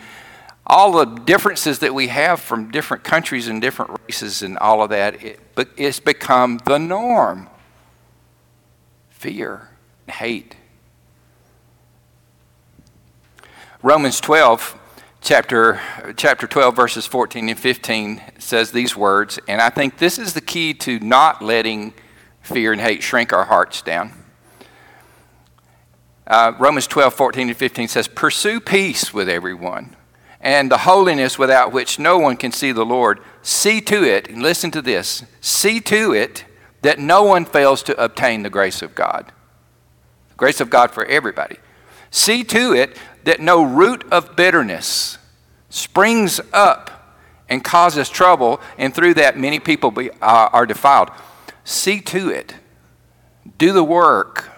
all 0.66 0.92
the 0.92 1.04
differences 1.04 1.78
that 1.80 1.94
we 1.94 2.08
have 2.08 2.40
from 2.40 2.70
different 2.70 3.04
countries 3.04 3.48
and 3.48 3.60
different 3.60 3.98
races 4.06 4.42
and 4.42 4.58
all 4.58 4.82
of 4.82 4.90
that, 4.90 5.22
it, 5.22 5.40
it's 5.76 6.00
become 6.00 6.60
the 6.66 6.78
norm. 6.78 7.48
Fear, 9.10 9.68
and 10.06 10.14
hate. 10.14 10.56
Romans 13.82 14.20
12, 14.20 14.78
chapter, 15.24 15.80
chapter 16.16 16.46
12, 16.46 16.76
verses 16.76 17.06
14 17.06 17.48
and 17.48 17.58
15 17.58 18.20
says 18.38 18.70
these 18.70 18.94
words, 18.94 19.38
and 19.48 19.60
I 19.60 19.70
think 19.70 19.96
this 19.96 20.18
is 20.18 20.34
the 20.34 20.42
key 20.42 20.74
to 20.74 21.00
not 21.00 21.42
letting 21.42 21.94
fear 22.42 22.72
and 22.72 22.80
hate 22.80 23.02
shrink 23.02 23.32
our 23.32 23.46
hearts 23.46 23.80
down. 23.80 24.12
Uh, 26.26 26.52
Romans 26.58 26.86
12, 26.86 27.14
14 27.14 27.48
and 27.48 27.56
15 27.56 27.88
says, 27.88 28.06
Pursue 28.06 28.60
peace 28.60 29.14
with 29.14 29.28
everyone 29.28 29.96
and 30.40 30.70
the 30.70 30.78
holiness 30.78 31.38
without 31.38 31.72
which 31.72 31.98
no 31.98 32.18
one 32.18 32.36
can 32.36 32.52
see 32.52 32.70
the 32.70 32.84
Lord. 32.84 33.18
See 33.40 33.80
to 33.80 34.04
it, 34.04 34.28
and 34.28 34.42
listen 34.42 34.70
to 34.72 34.82
this 34.82 35.24
see 35.40 35.80
to 35.80 36.12
it 36.12 36.44
that 36.82 36.98
no 36.98 37.22
one 37.22 37.46
fails 37.46 37.82
to 37.84 38.02
obtain 38.02 38.42
the 38.42 38.50
grace 38.50 38.82
of 38.82 38.94
God. 38.94 39.32
The 40.28 40.36
grace 40.36 40.60
of 40.60 40.68
God 40.68 40.90
for 40.90 41.06
everybody. 41.06 41.56
See 42.10 42.44
to 42.44 42.74
it 42.74 42.98
that 43.24 43.40
no 43.40 43.62
root 43.62 44.04
of 44.12 44.36
bitterness 44.36 45.18
springs 45.68 46.40
up 46.52 46.90
and 47.48 47.62
causes 47.62 48.08
trouble, 48.08 48.60
and 48.78 48.94
through 48.94 49.14
that 49.14 49.38
many 49.38 49.58
people 49.58 49.90
be, 49.90 50.10
uh, 50.10 50.48
are 50.52 50.66
defiled. 50.66 51.10
See 51.64 52.00
to 52.00 52.30
it. 52.30 52.54
Do 53.58 53.72
the 53.72 53.84
work. 53.84 54.50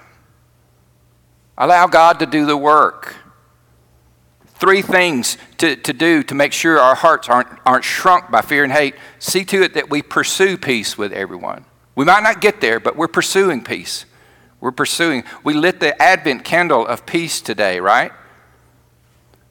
Allow 1.58 1.86
God 1.88 2.18
to 2.20 2.26
do 2.26 2.46
the 2.46 2.56
work 2.56 3.16
three 4.58 4.82
things 4.82 5.36
to, 5.58 5.76
to 5.76 5.92
do 5.92 6.22
to 6.22 6.34
make 6.34 6.52
sure 6.52 6.78
our 6.78 6.94
hearts 6.94 7.28
aren't, 7.28 7.48
aren't 7.64 7.84
shrunk 7.84 8.30
by 8.30 8.40
fear 8.40 8.64
and 8.64 8.72
hate. 8.72 8.94
See 9.18 9.44
to 9.46 9.62
it 9.62 9.74
that 9.74 9.90
we 9.90 10.02
pursue 10.02 10.56
peace 10.56 10.96
with 10.96 11.12
everyone. 11.12 11.64
We 11.94 12.04
might 12.04 12.22
not 12.22 12.40
get 12.40 12.60
there, 12.60 12.80
but 12.80 12.96
we're 12.96 13.08
pursuing 13.08 13.62
peace. 13.62 14.06
We're 14.60 14.72
pursuing. 14.72 15.24
We 15.44 15.54
lit 15.54 15.80
the 15.80 16.00
Advent 16.00 16.44
candle 16.44 16.86
of 16.86 17.06
peace 17.06 17.40
today, 17.40 17.80
right? 17.80 18.12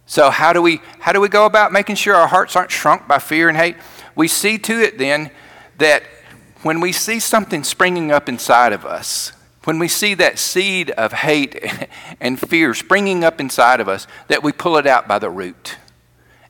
So 0.06 0.30
how 0.30 0.54
do 0.54 0.62
we 0.62 0.82
how 1.00 1.12
do 1.14 1.20
we 1.20 1.30
go 1.30 1.46
about 1.46 1.72
making 1.72 1.96
sure 1.96 2.16
our 2.16 2.28
hearts 2.28 2.56
aren't 2.56 2.72
shrunk 2.72 3.08
by 3.08 3.20
fear 3.20 3.50
and 3.50 3.58
hate? 3.58 3.76
We 4.16 4.28
see 4.28 4.58
to 4.60 4.82
it 4.82 4.98
then 4.98 5.32
that 5.78 6.04
when 6.62 6.80
we 6.80 6.92
see 6.92 7.20
something 7.20 7.64
springing 7.64 8.12
up 8.12 8.30
inside 8.30 8.74
of 8.74 8.86
us, 8.86 9.34
when 9.66 9.80
we 9.80 9.88
see 9.88 10.14
that 10.16 10.40
seed 10.40 10.92
of 10.92 11.12
hate 11.12 11.88
and 12.20 12.40
fear 12.40 12.74
springing 12.74 13.24
up 13.24 13.40
inside 13.40 13.80
of 13.80 13.90
us, 13.90 14.08
that 14.28 14.44
we 14.44 14.52
pull 14.52 14.78
it 14.78 14.88
out 14.88 15.08
by 15.08 15.20
the 15.20 15.30
root. 15.30 15.78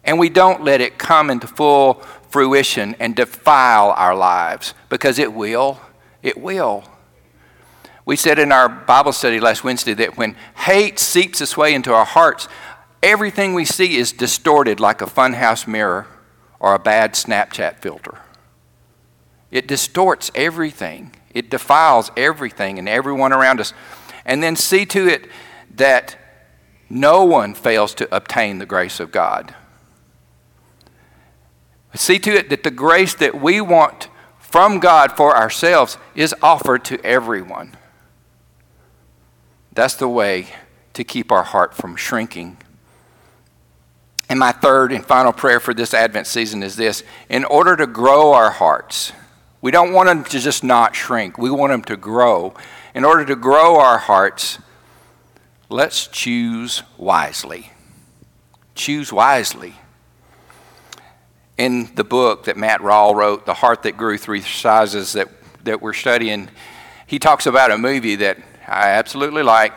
And 0.03 0.19
we 0.19 0.29
don't 0.29 0.63
let 0.63 0.81
it 0.81 0.97
come 0.97 1.29
into 1.29 1.47
full 1.47 1.95
fruition 2.29 2.95
and 2.99 3.15
defile 3.15 3.91
our 3.91 4.15
lives 4.15 4.73
because 4.89 5.17
it 5.17 5.33
will. 5.33 5.79
It 6.21 6.37
will. 6.37 6.83
We 8.05 8.15
said 8.15 8.37
in 8.37 8.51
our 8.51 8.69
Bible 8.69 9.13
study 9.13 9.39
last 9.39 9.63
Wednesday 9.63 9.95
that 9.95 10.15
when 10.15 10.35
hate 10.57 10.99
seeps 10.99 11.41
its 11.41 11.57
way 11.57 11.73
into 11.73 11.91
our 11.91 12.05
hearts, 12.05 12.47
everything 13.05 13.53
we 13.53 13.63
see 13.63 13.97
is 13.97 14.11
distorted 14.11 14.79
like 14.79 14.99
a 14.99 15.05
funhouse 15.05 15.67
mirror 15.67 16.07
or 16.59 16.73
a 16.73 16.79
bad 16.79 17.13
Snapchat 17.13 17.77
filter. 17.77 18.17
It 19.51 19.67
distorts 19.67 20.31
everything. 20.33 21.15
It 21.31 21.51
defiles 21.51 22.11
everything 22.17 22.79
and 22.79 22.89
everyone 22.89 23.31
around 23.31 23.59
us. 23.59 23.73
And 24.25 24.41
then 24.41 24.55
see 24.55 24.87
to 24.87 25.07
it 25.07 25.29
that 25.75 26.17
no 26.89 27.23
one 27.23 27.53
fails 27.53 27.93
to 27.95 28.15
obtain 28.15 28.57
the 28.57 28.65
grace 28.65 28.99
of 28.99 29.11
God. 29.11 29.53
See 31.93 32.17
to 32.19 32.31
it 32.31 32.49
that 32.49 32.63
the 32.63 32.71
grace 32.71 33.13
that 33.15 33.39
we 33.39 33.61
want 33.61 34.09
from 34.39 34.79
God 34.79 35.15
for 35.15 35.37
ourselves 35.37 35.97
is 36.15 36.33
offered 36.41 36.83
to 36.85 36.99
everyone. 37.05 37.77
That's 39.73 39.95
the 39.95 40.09
way 40.09 40.47
to 40.93 41.03
keep 41.03 41.31
our 41.31 41.43
heart 41.43 41.75
from 41.75 41.95
shrinking. 41.95 42.57
And 44.27 44.39
my 44.39 44.51
third 44.51 44.91
and 44.91 45.05
final 45.05 45.31
prayer 45.31 45.59
for 45.59 45.73
this 45.73 45.93
Advent 45.93 46.27
season 46.27 46.63
is 46.63 46.75
this 46.75 47.03
in 47.29 47.45
order 47.45 47.75
to 47.75 47.85
grow 47.85 48.33
our 48.33 48.49
hearts, 48.49 49.11
we 49.61 49.71
don't 49.71 49.93
want 49.93 50.07
them 50.07 50.23
to 50.23 50.39
just 50.39 50.63
not 50.63 50.95
shrink, 50.95 51.37
we 51.37 51.49
want 51.49 51.71
them 51.71 51.83
to 51.83 51.97
grow. 51.97 52.53
In 52.93 53.03
order 53.03 53.25
to 53.25 53.35
grow 53.35 53.77
our 53.77 53.97
hearts, 53.97 54.59
let's 55.69 56.07
choose 56.07 56.81
wisely. 56.97 57.71
Choose 58.73 59.11
wisely. 59.11 59.75
In 61.57 61.93
the 61.95 62.03
book 62.03 62.45
that 62.45 62.57
Matt 62.57 62.81
Rawle 62.81 63.15
wrote, 63.15 63.45
The 63.45 63.53
Heart 63.53 63.83
That 63.83 63.97
Grew 63.97 64.17
Three 64.17 64.41
Sizes, 64.41 65.13
that, 65.13 65.29
that 65.63 65.81
we're 65.81 65.93
studying, 65.93 66.49
he 67.07 67.19
talks 67.19 67.45
about 67.45 67.71
a 67.71 67.77
movie 67.77 68.15
that 68.15 68.37
I 68.67 68.89
absolutely 68.89 69.43
like. 69.43 69.73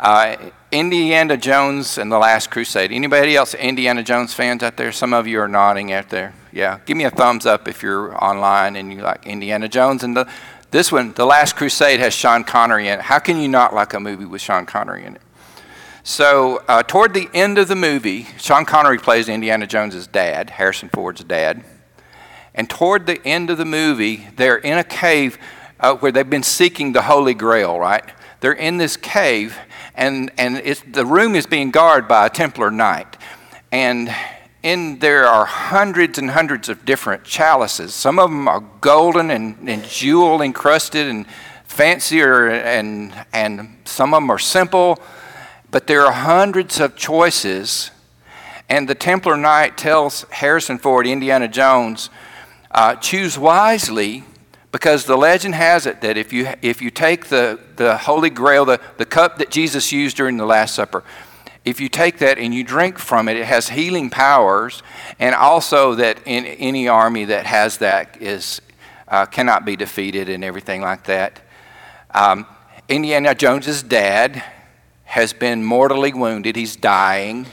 Uh, 0.00 0.36
Indiana 0.72 1.36
Jones 1.36 1.98
and 1.98 2.10
the 2.10 2.18
Last 2.18 2.50
Crusade. 2.50 2.90
Anybody 2.92 3.36
else 3.36 3.52
Indiana 3.54 4.02
Jones 4.02 4.32
fans 4.32 4.62
out 4.62 4.78
there? 4.78 4.90
Some 4.90 5.12
of 5.12 5.26
you 5.26 5.38
are 5.40 5.46
nodding 5.46 5.92
out 5.92 6.08
there. 6.08 6.32
Yeah, 6.50 6.80
give 6.86 6.96
me 6.96 7.04
a 7.04 7.10
thumbs 7.10 7.44
up 7.44 7.68
if 7.68 7.82
you're 7.82 8.16
online 8.22 8.76
and 8.76 8.90
you 8.90 9.02
like 9.02 9.26
Indiana 9.26 9.68
Jones. 9.68 10.02
And 10.02 10.16
the, 10.16 10.26
this 10.70 10.90
one, 10.90 11.12
The 11.12 11.26
Last 11.26 11.56
Crusade, 11.56 12.00
has 12.00 12.14
Sean 12.14 12.42
Connery 12.42 12.88
in 12.88 13.00
it. 13.00 13.02
How 13.02 13.18
can 13.18 13.38
you 13.38 13.48
not 13.48 13.74
like 13.74 13.92
a 13.92 14.00
movie 14.00 14.24
with 14.24 14.40
Sean 14.40 14.64
Connery 14.64 15.04
in 15.04 15.16
it? 15.16 15.22
So, 16.04 16.64
uh, 16.66 16.82
toward 16.82 17.12
the 17.12 17.28
end 17.34 17.58
of 17.58 17.68
the 17.68 17.76
movie, 17.76 18.26
Sean 18.38 18.64
Connery 18.64 18.98
plays 18.98 19.28
Indiana 19.28 19.66
Jones's 19.66 20.06
dad, 20.06 20.50
Harrison 20.50 20.88
Ford's 20.88 21.22
dad. 21.22 21.62
And 22.54 22.68
toward 22.68 23.06
the 23.06 23.24
end 23.26 23.50
of 23.50 23.58
the 23.58 23.64
movie, 23.66 24.26
they're 24.36 24.56
in 24.56 24.78
a 24.78 24.84
cave 24.84 25.38
uh, 25.78 25.94
where 25.96 26.10
they've 26.10 26.28
been 26.28 26.42
seeking 26.42 26.92
the 26.92 27.02
Holy 27.02 27.34
Grail, 27.34 27.78
right? 27.78 28.04
They're 28.40 28.52
in 28.52 28.78
this 28.78 28.96
cave, 28.96 29.56
and, 29.94 30.30
and 30.38 30.56
the 30.90 31.04
room 31.04 31.34
is 31.34 31.46
being 31.46 31.70
guarded 31.70 32.08
by 32.08 32.26
a 32.26 32.30
Templar 32.30 32.70
knight. 32.70 33.16
And 33.70 34.14
in 34.62 35.00
there 35.00 35.26
are 35.26 35.44
hundreds 35.44 36.18
and 36.18 36.30
hundreds 36.30 36.68
of 36.68 36.84
different 36.84 37.24
chalices. 37.24 37.94
Some 37.94 38.18
of 38.18 38.30
them 38.30 38.48
are 38.48 38.60
golden 38.80 39.30
and, 39.30 39.68
and 39.68 39.84
jewel 39.84 40.40
encrusted 40.40 41.08
and 41.08 41.26
fancier, 41.64 42.48
and, 42.48 43.12
and 43.32 43.76
some 43.84 44.14
of 44.14 44.22
them 44.22 44.30
are 44.30 44.38
simple. 44.38 45.00
But 45.70 45.86
there 45.86 46.06
are 46.06 46.12
hundreds 46.12 46.80
of 46.80 46.96
choices. 46.96 47.90
And 48.68 48.88
the 48.88 48.94
Templar 48.94 49.36
Knight 49.36 49.76
tells 49.76 50.22
Harrison 50.30 50.78
Ford, 50.78 51.06
Indiana 51.06 51.48
Jones, 51.48 52.08
uh, 52.70 52.94
choose 52.96 53.38
wisely 53.38 54.24
because 54.72 55.04
the 55.04 55.16
legend 55.16 55.54
has 55.54 55.84
it 55.86 56.00
that 56.00 56.16
if 56.16 56.32
you, 56.32 56.48
if 56.62 56.80
you 56.80 56.90
take 56.90 57.26
the, 57.26 57.60
the 57.76 57.98
Holy 57.98 58.30
Grail, 58.30 58.64
the, 58.64 58.80
the 58.96 59.04
cup 59.04 59.36
that 59.36 59.50
Jesus 59.50 59.92
used 59.92 60.16
during 60.16 60.38
the 60.38 60.46
Last 60.46 60.74
Supper, 60.74 61.04
if 61.64 61.78
you 61.78 61.90
take 61.90 62.18
that 62.18 62.38
and 62.38 62.52
you 62.54 62.64
drink 62.64 62.98
from 62.98 63.28
it, 63.28 63.36
it 63.36 63.44
has 63.44 63.68
healing 63.68 64.08
powers, 64.10 64.82
and 65.20 65.34
also 65.34 65.94
that 65.96 66.18
in 66.24 66.44
any 66.46 66.88
army 66.88 67.26
that 67.26 67.46
has 67.46 67.78
that 67.78 68.20
is 68.20 68.60
uh, 69.06 69.26
cannot 69.26 69.64
be 69.64 69.76
defeated 69.76 70.28
and 70.28 70.42
everything 70.42 70.80
like 70.80 71.04
that. 71.04 71.40
Um, 72.14 72.46
Indiana 72.88 73.34
Jones's 73.34 73.82
dad 73.82 74.42
has 75.04 75.32
been 75.32 75.62
mortally 75.62 76.12
wounded; 76.12 76.56
he's 76.56 76.74
dying, 76.74 77.46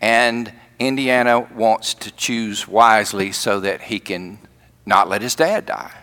and 0.00 0.52
Indiana 0.78 1.40
wants 1.40 1.94
to 1.94 2.10
choose 2.10 2.68
wisely 2.68 3.32
so 3.32 3.60
that 3.60 3.82
he 3.82 3.98
can 3.98 4.38
not 4.84 5.08
let 5.08 5.22
his 5.22 5.36
dad 5.36 5.64
die 5.64 6.01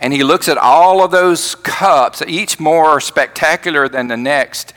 and 0.00 0.14
he 0.14 0.24
looks 0.24 0.48
at 0.48 0.56
all 0.56 1.04
of 1.04 1.10
those 1.10 1.54
cups, 1.54 2.22
each 2.26 2.58
more 2.58 3.00
spectacular 3.00 3.88
than 3.88 4.08
the 4.08 4.16
next, 4.16 4.72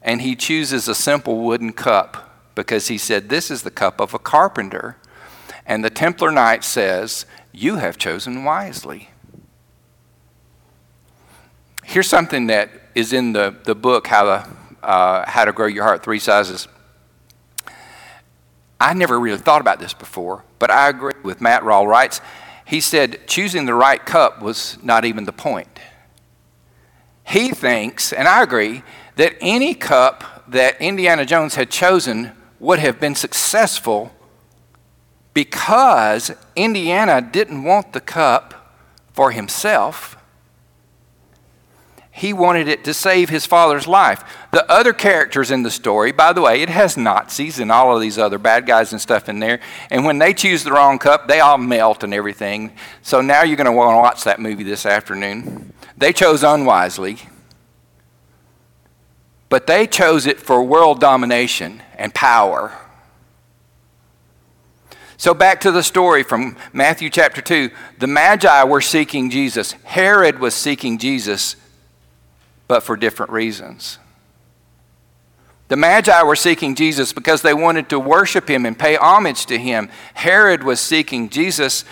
and 0.00 0.22
he 0.22 0.34
chooses 0.34 0.88
a 0.88 0.94
simple 0.94 1.44
wooden 1.44 1.72
cup 1.72 2.54
because 2.54 2.88
he 2.88 2.96
said, 2.96 3.28
This 3.28 3.50
is 3.50 3.62
the 3.62 3.70
cup 3.70 4.00
of 4.00 4.14
a 4.14 4.18
carpenter. 4.18 4.96
And 5.66 5.84
the 5.84 5.90
Templar 5.90 6.30
Knight 6.30 6.64
says, 6.64 7.26
You 7.52 7.76
have 7.76 7.98
chosen 7.98 8.44
wisely. 8.44 9.10
Here's 11.84 12.08
something 12.08 12.46
that 12.46 12.70
is 12.94 13.12
in 13.12 13.32
the, 13.32 13.54
the 13.64 13.74
book, 13.74 14.06
How 14.06 14.24
to, 14.24 14.56
uh, 14.82 15.28
How 15.28 15.44
to 15.44 15.52
Grow 15.52 15.66
Your 15.66 15.84
Heart 15.84 16.02
Three 16.02 16.18
Sizes. 16.18 16.66
I 18.80 18.94
never 18.94 19.20
really 19.20 19.38
thought 19.38 19.60
about 19.60 19.80
this 19.80 19.92
before, 19.92 20.44
but 20.58 20.70
I 20.70 20.88
agree 20.88 21.14
with 21.22 21.40
Matt 21.40 21.62
Rawle 21.62 21.86
writes 21.86 22.20
he 22.66 22.80
said 22.80 23.26
choosing 23.26 23.64
the 23.64 23.74
right 23.74 24.04
cup 24.04 24.42
was 24.42 24.76
not 24.82 25.04
even 25.04 25.24
the 25.24 25.32
point. 25.32 25.78
He 27.24 27.50
thinks, 27.50 28.12
and 28.12 28.28
I 28.28 28.42
agree, 28.42 28.82
that 29.14 29.36
any 29.40 29.74
cup 29.74 30.44
that 30.48 30.80
Indiana 30.80 31.24
Jones 31.24 31.54
had 31.54 31.70
chosen 31.70 32.32
would 32.60 32.78
have 32.78 33.00
been 33.00 33.14
successful 33.14 34.12
because 35.32 36.32
Indiana 36.54 37.20
didn't 37.20 37.62
want 37.62 37.92
the 37.92 38.00
cup 38.00 38.74
for 39.12 39.30
himself 39.30 40.15
he 42.16 42.32
wanted 42.32 42.66
it 42.66 42.82
to 42.84 42.94
save 42.94 43.28
his 43.28 43.44
father's 43.44 43.86
life. 43.86 44.24
The 44.50 44.64
other 44.72 44.94
characters 44.94 45.50
in 45.50 45.64
the 45.64 45.70
story, 45.70 46.12
by 46.12 46.32
the 46.32 46.40
way, 46.40 46.62
it 46.62 46.70
has 46.70 46.96
Nazis 46.96 47.58
and 47.58 47.70
all 47.70 47.94
of 47.94 48.00
these 48.00 48.16
other 48.16 48.38
bad 48.38 48.64
guys 48.64 48.90
and 48.90 48.98
stuff 48.98 49.28
in 49.28 49.38
there. 49.38 49.60
And 49.90 50.06
when 50.06 50.18
they 50.18 50.32
choose 50.32 50.64
the 50.64 50.72
wrong 50.72 50.98
cup, 50.98 51.28
they 51.28 51.40
all 51.40 51.58
melt 51.58 52.02
and 52.02 52.14
everything. 52.14 52.72
So 53.02 53.20
now 53.20 53.42
you're 53.42 53.58
going 53.58 53.66
to 53.66 53.72
want 53.72 53.92
to 53.92 53.98
watch 53.98 54.24
that 54.24 54.40
movie 54.40 54.64
this 54.64 54.86
afternoon. 54.86 55.74
They 55.98 56.14
chose 56.14 56.42
unwisely, 56.42 57.18
but 59.50 59.66
they 59.66 59.86
chose 59.86 60.24
it 60.24 60.40
for 60.40 60.62
world 60.62 61.00
domination 61.00 61.82
and 61.98 62.14
power. 62.14 62.72
So, 65.18 65.34
back 65.34 65.60
to 65.62 65.70
the 65.70 65.82
story 65.82 66.22
from 66.22 66.56
Matthew 66.72 67.10
chapter 67.10 67.42
2. 67.42 67.70
The 67.98 68.06
Magi 68.06 68.64
were 68.64 68.82
seeking 68.82 69.28
Jesus. 69.28 69.72
Herod 69.84 70.38
was 70.38 70.54
seeking 70.54 70.96
Jesus 70.98 71.56
but 72.68 72.82
for 72.82 72.96
different 72.96 73.32
reasons. 73.32 73.98
The 75.68 75.76
Magi 75.76 76.22
were 76.22 76.36
seeking 76.36 76.74
Jesus 76.74 77.12
because 77.12 77.42
they 77.42 77.54
wanted 77.54 77.88
to 77.88 77.98
worship 77.98 78.48
him 78.48 78.64
and 78.64 78.78
pay 78.78 78.96
homage 78.96 79.46
to 79.46 79.58
him. 79.58 79.88
Herod 80.14 80.62
was 80.62 80.80
seeking 80.80 81.28
Jesus, 81.28 81.84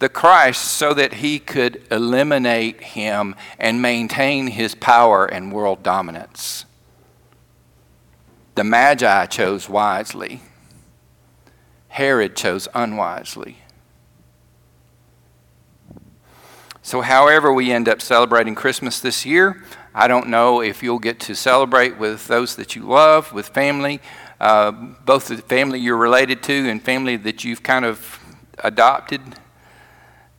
the 0.00 0.10
Christ, 0.10 0.62
so 0.62 0.92
that 0.92 1.14
he 1.14 1.38
could 1.38 1.82
eliminate 1.90 2.82
him 2.82 3.34
and 3.58 3.80
maintain 3.80 4.48
his 4.48 4.74
power 4.74 5.24
and 5.24 5.52
world 5.52 5.82
dominance. 5.82 6.66
The 8.54 8.64
Magi 8.64 9.26
chose 9.26 9.66
wisely, 9.66 10.42
Herod 11.88 12.36
chose 12.36 12.68
unwisely. 12.74 13.58
So, 16.82 17.00
however, 17.00 17.52
we 17.52 17.70
end 17.70 17.88
up 17.88 18.02
celebrating 18.02 18.54
Christmas 18.54 19.00
this 19.00 19.24
year, 19.24 19.62
I 19.94 20.08
don't 20.08 20.28
know 20.28 20.62
if 20.62 20.82
you'll 20.82 20.98
get 20.98 21.20
to 21.20 21.34
celebrate 21.34 21.98
with 21.98 22.26
those 22.26 22.56
that 22.56 22.74
you 22.74 22.82
love, 22.82 23.32
with 23.32 23.48
family, 23.48 24.00
uh, 24.40 24.70
both 24.70 25.28
the 25.28 25.36
family 25.36 25.78
you're 25.78 25.96
related 25.96 26.42
to 26.44 26.70
and 26.70 26.82
family 26.82 27.16
that 27.16 27.44
you've 27.44 27.62
kind 27.62 27.84
of 27.84 28.18
adopted. 28.58 29.20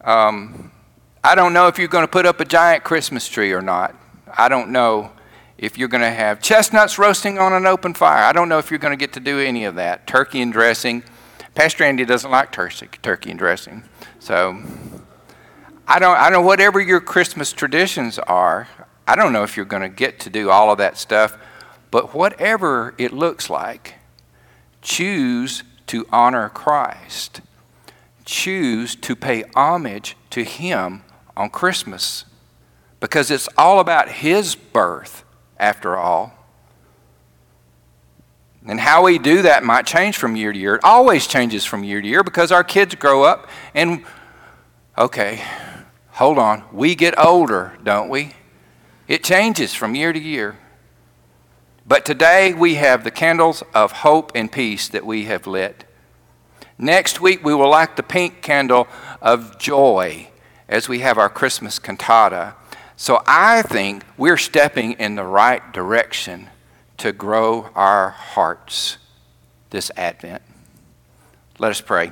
Um, 0.02 0.72
I 1.24 1.36
don't 1.36 1.54
know 1.54 1.68
if 1.68 1.78
you're 1.78 1.88
going 1.88 2.04
to 2.04 2.12
put 2.12 2.26
up 2.26 2.40
a 2.40 2.46
giant 2.46 2.84
Christmas 2.84 3.28
tree 3.28 3.54
or 3.54 3.62
not. 3.62 3.96
I 4.36 4.50
don't 4.50 4.72
know 4.72 5.12
if 5.58 5.78
you're 5.78 5.88
going 5.88 6.02
to 6.02 6.12
have 6.12 6.42
chestnuts 6.42 6.98
roasting 6.98 7.38
on 7.38 7.54
an 7.54 7.66
open 7.66 7.94
fire. 7.94 8.24
I 8.24 8.34
don't 8.34 8.50
know 8.50 8.58
if 8.58 8.72
you're 8.72 8.80
going 8.80 8.92
to 8.92 8.98
get 8.98 9.14
to 9.14 9.20
do 9.20 9.40
any 9.40 9.66
of 9.66 9.76
that. 9.76 10.08
Turkey 10.08 10.42
and 10.42 10.52
dressing. 10.52 11.04
Pastor 11.56 11.84
Andy 11.84 12.04
doesn't 12.04 12.30
like 12.30 12.52
turkey, 12.52 12.90
turkey 13.02 13.30
and 13.30 13.40
dressing. 13.40 13.84
So 14.20 14.62
I 15.88 16.00
don't, 16.00 16.18
I 16.18 16.30
don't 16.30 16.42
know, 16.42 16.48
whatever 16.48 16.82
your 16.82 17.00
Christmas 17.00 17.54
traditions 17.54 18.18
are, 18.20 18.68
I 19.08 19.16
don't 19.16 19.34
know 19.34 19.44
if 19.44 19.58
you're 19.58 19.66
going 19.66 19.82
to 19.82 19.90
get 19.90 20.20
to 20.22 20.30
do 20.30 20.50
all 20.50 20.72
of 20.72 20.78
that 20.78 20.98
stuff, 20.98 21.38
but 21.92 22.14
whatever 22.14 22.96
it 22.98 23.12
looks 23.12 23.50
like, 23.50 23.96
choose 24.82 25.64
to 25.88 26.08
honor 26.12 26.50
Christ. 26.50 27.42
Choose 28.26 28.96
to 28.96 29.16
pay 29.16 29.44
homage 29.56 30.16
to 30.30 30.44
Him 30.44 31.04
on 31.36 31.50
Christmas 31.50 32.26
because 33.00 33.30
it's 33.30 33.50
all 33.58 33.80
about 33.80 34.10
His 34.10 34.56
birth, 34.56 35.26
after 35.60 35.98
all. 35.98 36.34
And 38.66 38.80
how 38.80 39.04
we 39.04 39.20
do 39.20 39.42
that 39.42 39.64
might 39.64 39.86
change 39.86 40.16
from 40.16 40.38
year 40.38 40.54
to 40.54 40.60
year. 40.60 40.76
It 40.76 40.86
always 40.86 41.28
changes 41.28 41.66
from 41.66 41.84
year 41.84 42.02
to 42.02 42.08
year 42.08 42.24
because 42.24 42.52
our 42.52 42.64
kids 42.64 42.96
grow 42.96 43.24
up 43.24 43.50
and, 43.74 44.06
okay, 44.98 45.44
hold 46.12 46.38
on, 46.38 46.64
we 46.72 46.96
get 46.96 47.20
older, 47.20 47.74
don't 47.84 48.08
we? 48.08 48.34
It 49.08 49.24
changes 49.24 49.74
from 49.74 49.96
year 49.96 50.14
to 50.14 50.20
year. 50.20 50.58
But 51.86 52.06
today 52.06 52.54
we 52.54 52.76
have 52.76 53.04
the 53.04 53.12
candles 53.12 53.62
of 53.74 53.92
hope 53.92 54.32
and 54.36 54.52
peace 54.52 54.88
that 54.88 55.06
we 55.06 55.26
have 55.26 55.46
lit. 55.46 55.84
Next 56.78 57.20
week 57.20 57.44
we 57.44 57.54
will 57.54 57.70
light 57.70 57.98
the 57.98 58.04
pink 58.04 58.42
candle 58.42 58.88
of 59.22 59.60
joy 59.60 60.30
as 60.70 60.88
we 60.88 61.00
have 61.00 61.18
our 61.18 61.30
Christmas 61.30 61.80
cantata. 61.80 62.56
So 62.96 63.22
I 63.28 63.64
think 63.64 64.04
we're 64.18 64.38
stepping 64.38 64.94
in 64.94 65.16
the 65.16 65.26
right 65.26 65.74
direction 65.74 66.50
to 66.98 67.12
grow 67.12 67.70
our 67.76 68.12
hearts 68.12 68.98
this 69.72 69.92
Advent. 69.98 70.42
Let 71.60 71.72
us 71.72 71.82
pray. 71.82 72.12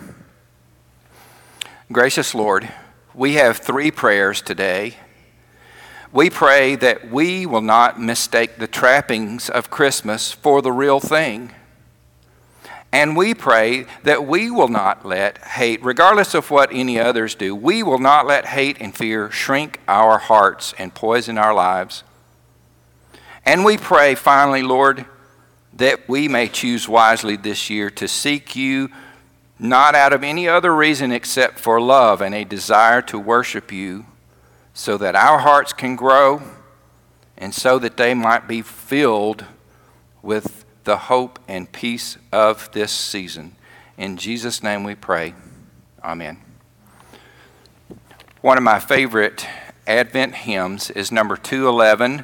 Gracious 1.91 2.35
Lord, 2.35 2.69
we 3.13 3.35
have 3.35 3.57
three 3.57 3.91
prayers 3.91 4.41
today. 4.41 4.95
We 6.13 6.29
pray 6.29 6.75
that 6.75 7.09
we 7.09 7.45
will 7.45 7.61
not 7.61 7.99
mistake 7.99 8.57
the 8.57 8.67
trappings 8.67 9.49
of 9.49 9.69
Christmas 9.69 10.31
for 10.31 10.61
the 10.61 10.71
real 10.71 10.99
thing. 10.99 11.51
And 12.91 13.15
we 13.15 13.33
pray 13.33 13.85
that 14.03 14.25
we 14.27 14.51
will 14.51 14.67
not 14.67 15.05
let 15.05 15.37
hate, 15.37 15.81
regardless 15.81 16.33
of 16.33 16.51
what 16.51 16.73
any 16.73 16.99
others 16.99 17.35
do, 17.35 17.55
we 17.55 17.81
will 17.81 17.99
not 17.99 18.27
let 18.27 18.47
hate 18.47 18.77
and 18.81 18.93
fear 18.93 19.31
shrink 19.31 19.79
our 19.87 20.17
hearts 20.17 20.73
and 20.77 20.93
poison 20.93 21.37
our 21.37 21.53
lives. 21.53 22.03
And 23.45 23.63
we 23.63 23.77
pray, 23.77 24.15
finally, 24.15 24.61
Lord, 24.61 25.05
that 25.73 26.09
we 26.09 26.27
may 26.27 26.49
choose 26.49 26.89
wisely 26.89 27.37
this 27.37 27.69
year 27.69 27.89
to 27.91 28.07
seek 28.09 28.55
you 28.57 28.89
not 29.57 29.95
out 29.95 30.11
of 30.11 30.23
any 30.23 30.47
other 30.47 30.75
reason 30.75 31.13
except 31.13 31.59
for 31.59 31.79
love 31.79 32.21
and 32.21 32.35
a 32.35 32.43
desire 32.43 33.01
to 33.03 33.17
worship 33.17 33.71
you, 33.71 34.05
so 34.73 34.97
that 34.97 35.15
our 35.15 35.39
hearts 35.39 35.73
can 35.73 35.95
grow 35.95 36.41
and 37.37 37.53
so 37.53 37.79
that 37.79 37.97
they 37.97 38.13
might 38.13 38.47
be 38.47 38.61
filled 38.61 39.45
with 40.21 40.65
the 40.83 40.97
hope 40.97 41.39
and 41.47 41.71
peace 41.71 42.17
of 42.31 42.71
this 42.71 42.91
season. 42.91 43.55
In 43.97 44.17
Jesus' 44.17 44.63
name 44.63 44.83
we 44.83 44.95
pray. 44.95 45.33
Amen. 46.03 46.37
One 48.41 48.57
of 48.57 48.63
my 48.63 48.79
favorite 48.79 49.45
Advent 49.85 50.33
hymns 50.33 50.89
is 50.89 51.11
number 51.11 51.35
211, 51.35 52.23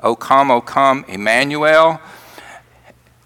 O 0.00 0.14
come, 0.14 0.50
O 0.50 0.60
come, 0.60 1.04
Emmanuel. 1.08 2.00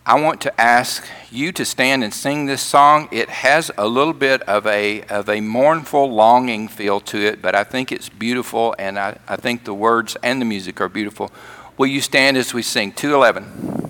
I 0.05 0.21
want 0.21 0.41
to 0.41 0.61
ask 0.61 1.07
you 1.33 1.53
to 1.53 1.65
stand 1.65 2.05
and 2.05 2.13
sing 2.13 2.47
this 2.47 2.63
song. 2.63 3.09
It 3.11 3.29
has 3.29 3.71
a 3.79 3.87
little 3.87 4.13
bit 4.13 4.43
of 4.43 4.67
a, 4.67 5.03
of 5.05 5.29
a 5.29 5.41
mournful, 5.41 6.13
longing 6.13 6.69
feel 6.69 7.01
to 7.01 7.19
it, 7.19 7.41
but 7.41 7.55
I 7.55 7.65
think 7.65 7.91
it's 7.91 8.09
beautiful, 8.09 8.75
and 8.79 8.99
I, 8.99 9.19
I 9.27 9.37
think 9.37 9.65
the 9.65 9.75
words 9.75 10.17
and 10.23 10.41
the 10.41 10.45
music 10.45 10.81
are 10.81 10.89
beautiful. 10.89 11.31
Will 11.79 11.87
you 11.87 12.01
stand 12.01 12.37
as 12.37 12.53
we 12.53 12.63
sing 12.63 12.93
211? 12.93 13.82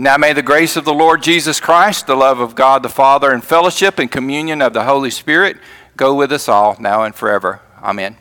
And 0.00 0.06
now 0.06 0.16
may 0.16 0.32
the 0.32 0.40
grace 0.40 0.76
of 0.76 0.86
the 0.86 0.94
Lord 0.94 1.22
Jesus 1.22 1.60
Christ, 1.60 2.06
the 2.06 2.16
love 2.16 2.40
of 2.40 2.54
God 2.54 2.82
the 2.82 2.88
Father, 2.88 3.32
and 3.32 3.44
fellowship 3.44 3.98
and 3.98 4.10
communion 4.10 4.62
of 4.62 4.72
the 4.72 4.84
Holy 4.84 5.10
Spirit 5.10 5.58
go 5.94 6.14
with 6.14 6.32
us 6.32 6.48
all 6.48 6.74
now 6.80 7.02
and 7.02 7.14
forever. 7.14 7.60
Amen. 7.82 8.16